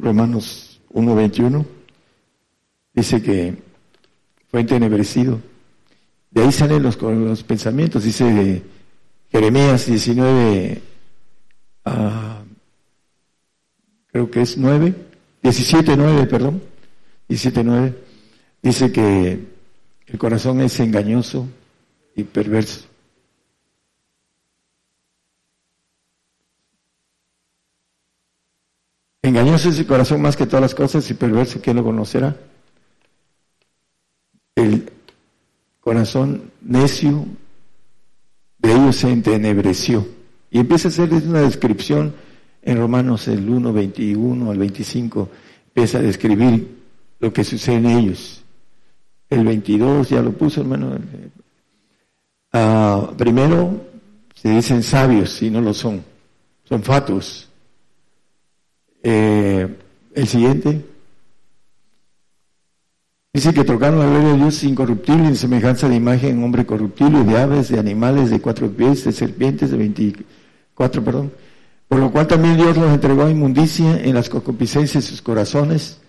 [0.00, 1.64] Romanos 1.21,
[2.94, 3.54] dice que
[4.50, 5.40] fue entenebrecido.
[6.30, 8.62] De ahí salen los, los pensamientos, dice
[9.30, 10.82] Jeremías 19,
[11.84, 12.42] ah,
[14.06, 14.94] creo que es 9,
[15.42, 16.62] 17.9, perdón,
[17.28, 17.94] 17.9,
[18.62, 19.46] dice que
[20.06, 21.46] el corazón es engañoso
[22.14, 22.85] y perverso.
[29.26, 32.36] Engañoso es el corazón más que todas las cosas y perverso, ¿quién lo conocerá?
[34.54, 34.92] El
[35.80, 37.26] corazón necio
[38.58, 40.06] de ellos se entenebreció.
[40.48, 42.14] Y empieza a hacer una descripción
[42.62, 45.28] en Romanos el 1, 21 al 25,
[45.66, 46.78] empieza a describir
[47.18, 48.44] lo que sucede en ellos.
[49.28, 51.00] El 22 ya lo puso, hermano.
[52.52, 53.86] Ah, primero
[54.36, 56.04] se dicen sabios y no lo son,
[56.62, 57.45] son fatos
[59.08, 59.68] eh,
[60.14, 60.84] el siguiente.
[63.32, 67.38] Dice que trocaron la gloria de Dios incorruptible en semejanza de imagen, hombre corruptible, de
[67.38, 71.32] aves, de animales, de cuatro pies, de serpientes, de veinticuatro, perdón.
[71.86, 76.00] Por lo cual también Dios los entregó a inmundicia en las concupiscencias de sus corazones,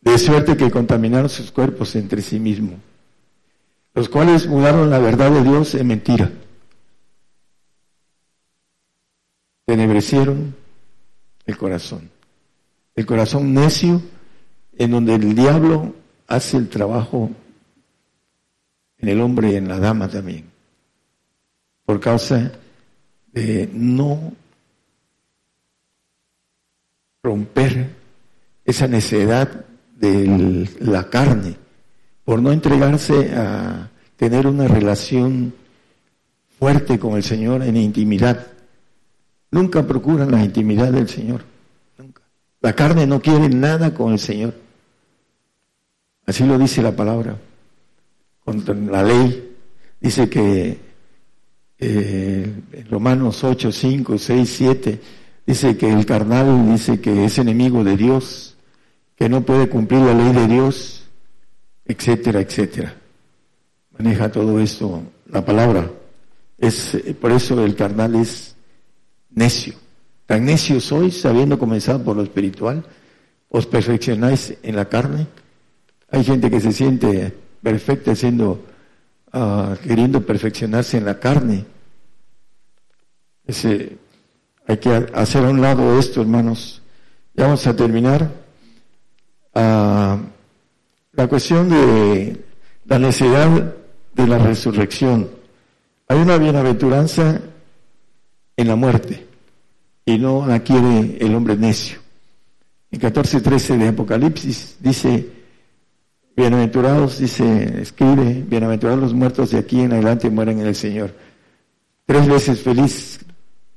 [0.00, 2.74] de suerte que contaminaron sus cuerpos entre sí mismos,
[3.94, 6.30] los cuales mudaron la verdad de Dios en mentira.
[9.66, 10.61] Tenebrecieron
[11.46, 12.10] el corazón.
[12.94, 14.02] El corazón necio
[14.76, 15.94] en donde el diablo
[16.26, 17.30] hace el trabajo
[18.98, 20.44] en el hombre y en la dama también.
[21.84, 22.52] Por causa
[23.32, 24.32] de no
[27.22, 27.90] romper
[28.64, 29.64] esa necedad
[29.96, 31.56] de la carne,
[32.24, 35.54] por no entregarse a tener una relación
[36.58, 38.51] fuerte con el Señor en intimidad.
[39.52, 41.44] Nunca procuran la intimidad del Señor.
[41.98, 42.22] Nunca.
[42.62, 44.54] La carne no quiere nada con el Señor.
[46.26, 47.36] Así lo dice la palabra.
[48.44, 49.56] Contra la ley
[50.00, 50.78] dice que
[51.78, 55.00] eh, en Romanos 8, 5, 6, 7
[55.46, 58.56] dice que el carnal dice que es enemigo de Dios,
[59.16, 61.04] que no puede cumplir la ley de Dios,
[61.84, 62.94] etcétera, etcétera.
[63.98, 65.90] Maneja todo esto la palabra.
[66.56, 68.51] Es por eso el carnal es
[69.34, 69.74] necio.
[70.26, 72.84] Tan necio sois, habiendo comenzado por lo espiritual,
[73.48, 75.26] os perfeccionáis en la carne.
[76.10, 78.64] Hay gente que se siente perfecta siendo,
[79.32, 81.64] ah, queriendo perfeccionarse en la carne.
[84.66, 86.80] Hay que hacer a un lado esto, hermanos.
[87.34, 88.30] Ya vamos a terminar.
[89.54, 90.18] Ah,
[91.12, 92.42] la cuestión de
[92.86, 93.74] la necesidad
[94.14, 95.28] de la resurrección.
[96.08, 97.40] Hay una bienaventuranza
[98.56, 99.26] en la muerte
[100.04, 101.98] y no la quiere el hombre necio.
[102.90, 105.28] En 14.13 de Apocalipsis dice,
[106.36, 111.14] bienaventurados, dice, escribe, bienaventurados los muertos de aquí en adelante mueren en el Señor.
[112.04, 113.20] Tres veces feliz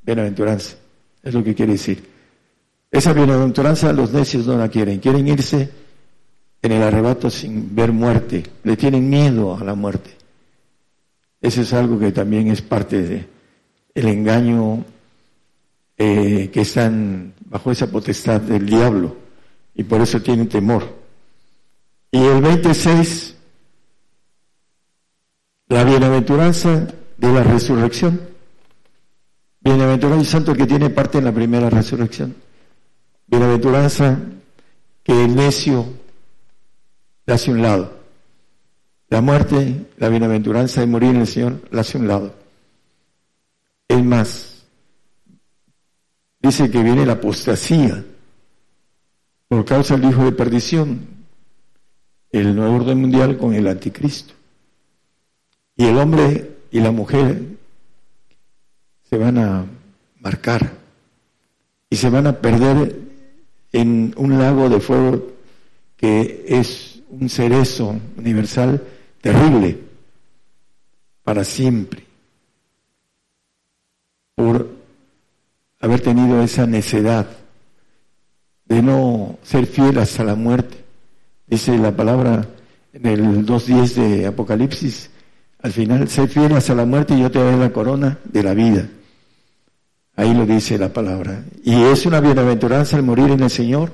[0.02, 0.76] bienaventuranza,
[1.24, 2.04] es lo que quiere decir.
[2.92, 5.70] Esa bienaventuranza los necios no la quieren, quieren irse
[6.62, 10.12] en el arrebato sin ver muerte, le tienen miedo a la muerte.
[11.42, 13.35] Eso es algo que también es parte de,
[13.96, 14.86] el engaño
[15.98, 19.16] eh, que están bajo esa potestad del diablo
[19.74, 20.84] y por eso tienen temor.
[22.12, 23.36] Y el 26,
[25.70, 26.88] la bienaventuranza
[27.18, 28.22] de la resurrección.
[29.62, 32.36] Bienaventurado y santo que tiene parte en la primera resurrección.
[33.28, 34.20] Bienaventuranza
[35.02, 35.86] que el necio
[37.26, 38.00] la hace un lado.
[39.10, 42.45] La muerte, la bienaventuranza de morir en el Señor, la hace un lado.
[43.96, 44.66] Es más,
[46.42, 48.04] dice que viene la apostasía
[49.48, 51.08] por causa del hijo de perdición,
[52.30, 54.34] el nuevo orden mundial con el anticristo.
[55.78, 57.42] Y el hombre y la mujer
[59.04, 59.66] se van a
[60.20, 60.74] marcar
[61.90, 63.00] y se van a perder
[63.72, 65.26] en un lago de fuego
[65.96, 68.84] que es un cerezo universal
[69.22, 69.80] terrible
[71.24, 72.05] para siempre
[74.36, 74.70] por
[75.80, 77.28] haber tenido esa necedad
[78.66, 80.84] de no ser fiel hasta la muerte.
[81.48, 82.48] Dice la palabra
[82.94, 85.10] en el 2.10 de Apocalipsis,
[85.62, 88.54] al final, ser fiel hasta la muerte y yo te daré la corona de la
[88.54, 88.88] vida.
[90.16, 91.44] Ahí lo dice la palabra.
[91.64, 93.92] Y es una bienaventuranza el morir en el Señor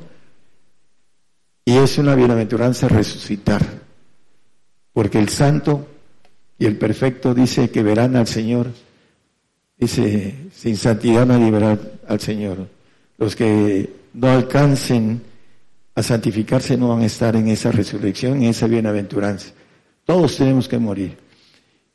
[1.63, 3.61] y es una bienaventuranza resucitar.
[4.93, 5.87] Porque el santo
[6.59, 8.67] y el perfecto dice que verán al Señor
[9.81, 11.75] Dice, sin santidad nadie verá
[12.07, 12.67] al Señor.
[13.17, 15.23] Los que no alcancen
[15.95, 19.51] a santificarse no van a estar en esa resurrección, en esa bienaventuranza.
[20.05, 21.17] Todos tenemos que morir.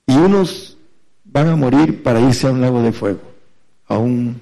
[0.04, 0.76] Y unos
[1.24, 3.20] van a morir para irse a un lago de fuego,
[3.86, 4.40] a un,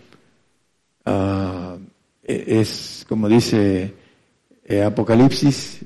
[2.23, 3.93] es como dice
[4.65, 5.81] eh, Apocalipsis,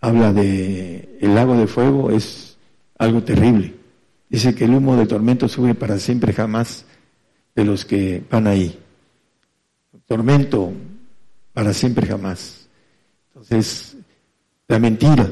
[0.00, 2.56] habla de el lago de fuego, es
[2.96, 3.83] algo terrible.
[4.34, 6.84] Dice que el humo de tormento sube para siempre jamás
[7.54, 8.76] de los que van ahí.
[10.06, 10.72] Tormento
[11.52, 12.66] para siempre jamás.
[13.28, 13.96] Entonces,
[14.66, 15.30] la mentira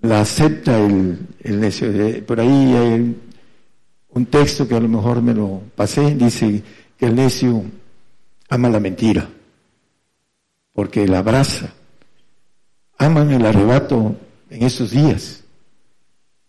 [0.00, 1.92] la acepta el, necio.
[2.26, 3.16] Por ahí hay
[4.08, 6.64] un texto que a lo mejor me lo pasé, dice
[6.98, 7.62] que el necio
[8.48, 9.30] ama la mentira,
[10.72, 11.72] porque la abraza.
[12.98, 14.16] Aman el arrebato
[14.50, 15.39] en esos días,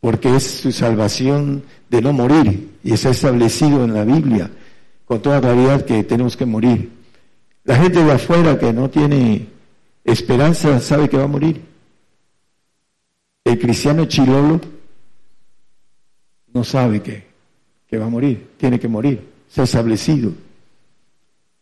[0.01, 4.51] porque es su salvación de no morir, y está establecido en la Biblia
[5.05, 6.91] con toda claridad que tenemos que morir.
[7.63, 9.47] La gente de afuera que no tiene
[10.03, 11.61] esperanza sabe que va a morir.
[13.43, 14.59] El cristiano chilolo
[16.53, 17.27] no sabe que,
[17.87, 20.31] que va a morir, tiene que morir, se ha establecido.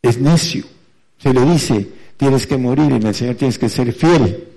[0.02, 0.64] Es necio.
[1.18, 4.48] Se le dice, tienes que morir en el Señor, tienes que ser fiel.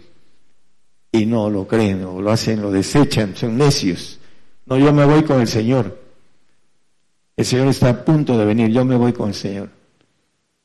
[1.12, 4.18] Y no lo creen, o lo hacen, lo desechan, son necios.
[4.64, 6.00] No, yo me voy con el Señor.
[7.36, 9.68] El Señor está a punto de venir, yo me voy con el Señor.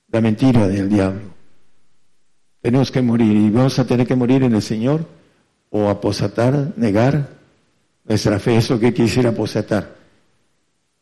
[0.10, 1.34] La mentira del diablo.
[2.62, 5.06] Tenemos que morir y vamos a tener que morir en el Señor
[5.70, 7.30] o aposatar, negar
[8.06, 8.58] nuestra fe.
[8.58, 9.96] ¿Eso qué quiere decir aposatar?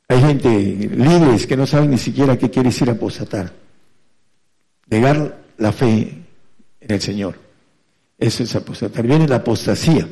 [0.07, 3.51] Hay gente, líderes, que no saben ni siquiera qué quiere decir aposatar.
[4.87, 6.23] Negar la fe
[6.79, 7.44] en el Señor.
[8.17, 9.05] Eso es apostatar.
[9.05, 10.07] Viene la apostasía,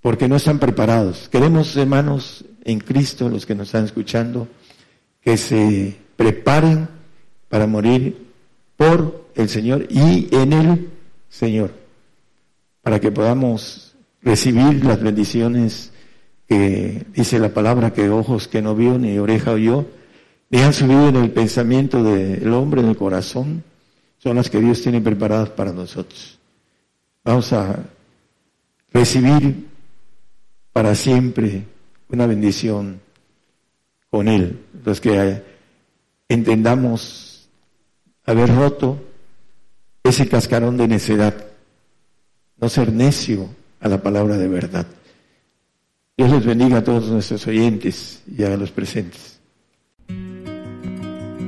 [0.00, 1.28] porque no están preparados.
[1.28, 4.48] Queremos, hermanos, en Cristo, los que nos están escuchando,
[5.20, 6.88] que se preparen
[7.48, 8.26] para morir
[8.76, 10.88] por el Señor y en el
[11.28, 11.82] Señor
[12.82, 15.92] para que podamos recibir las bendiciones
[16.48, 19.86] que dice la palabra que ojos que no vio ni oreja oyó,
[20.50, 23.62] ni han subido en el pensamiento del hombre, en el corazón,
[24.18, 26.38] son las que Dios tiene preparadas para nosotros.
[27.24, 27.84] Vamos a
[28.92, 29.68] recibir
[30.72, 31.64] para siempre
[32.08, 33.00] una bendición
[34.10, 34.66] con Él.
[34.84, 35.42] Los que
[36.28, 37.48] entendamos
[38.24, 39.02] haber roto
[40.02, 41.46] ese cascarón de necedad
[42.58, 43.48] no ser necio
[43.80, 44.86] a la palabra de verdad.
[46.16, 49.31] Dios les bendiga a todos nuestros oyentes y a los presentes.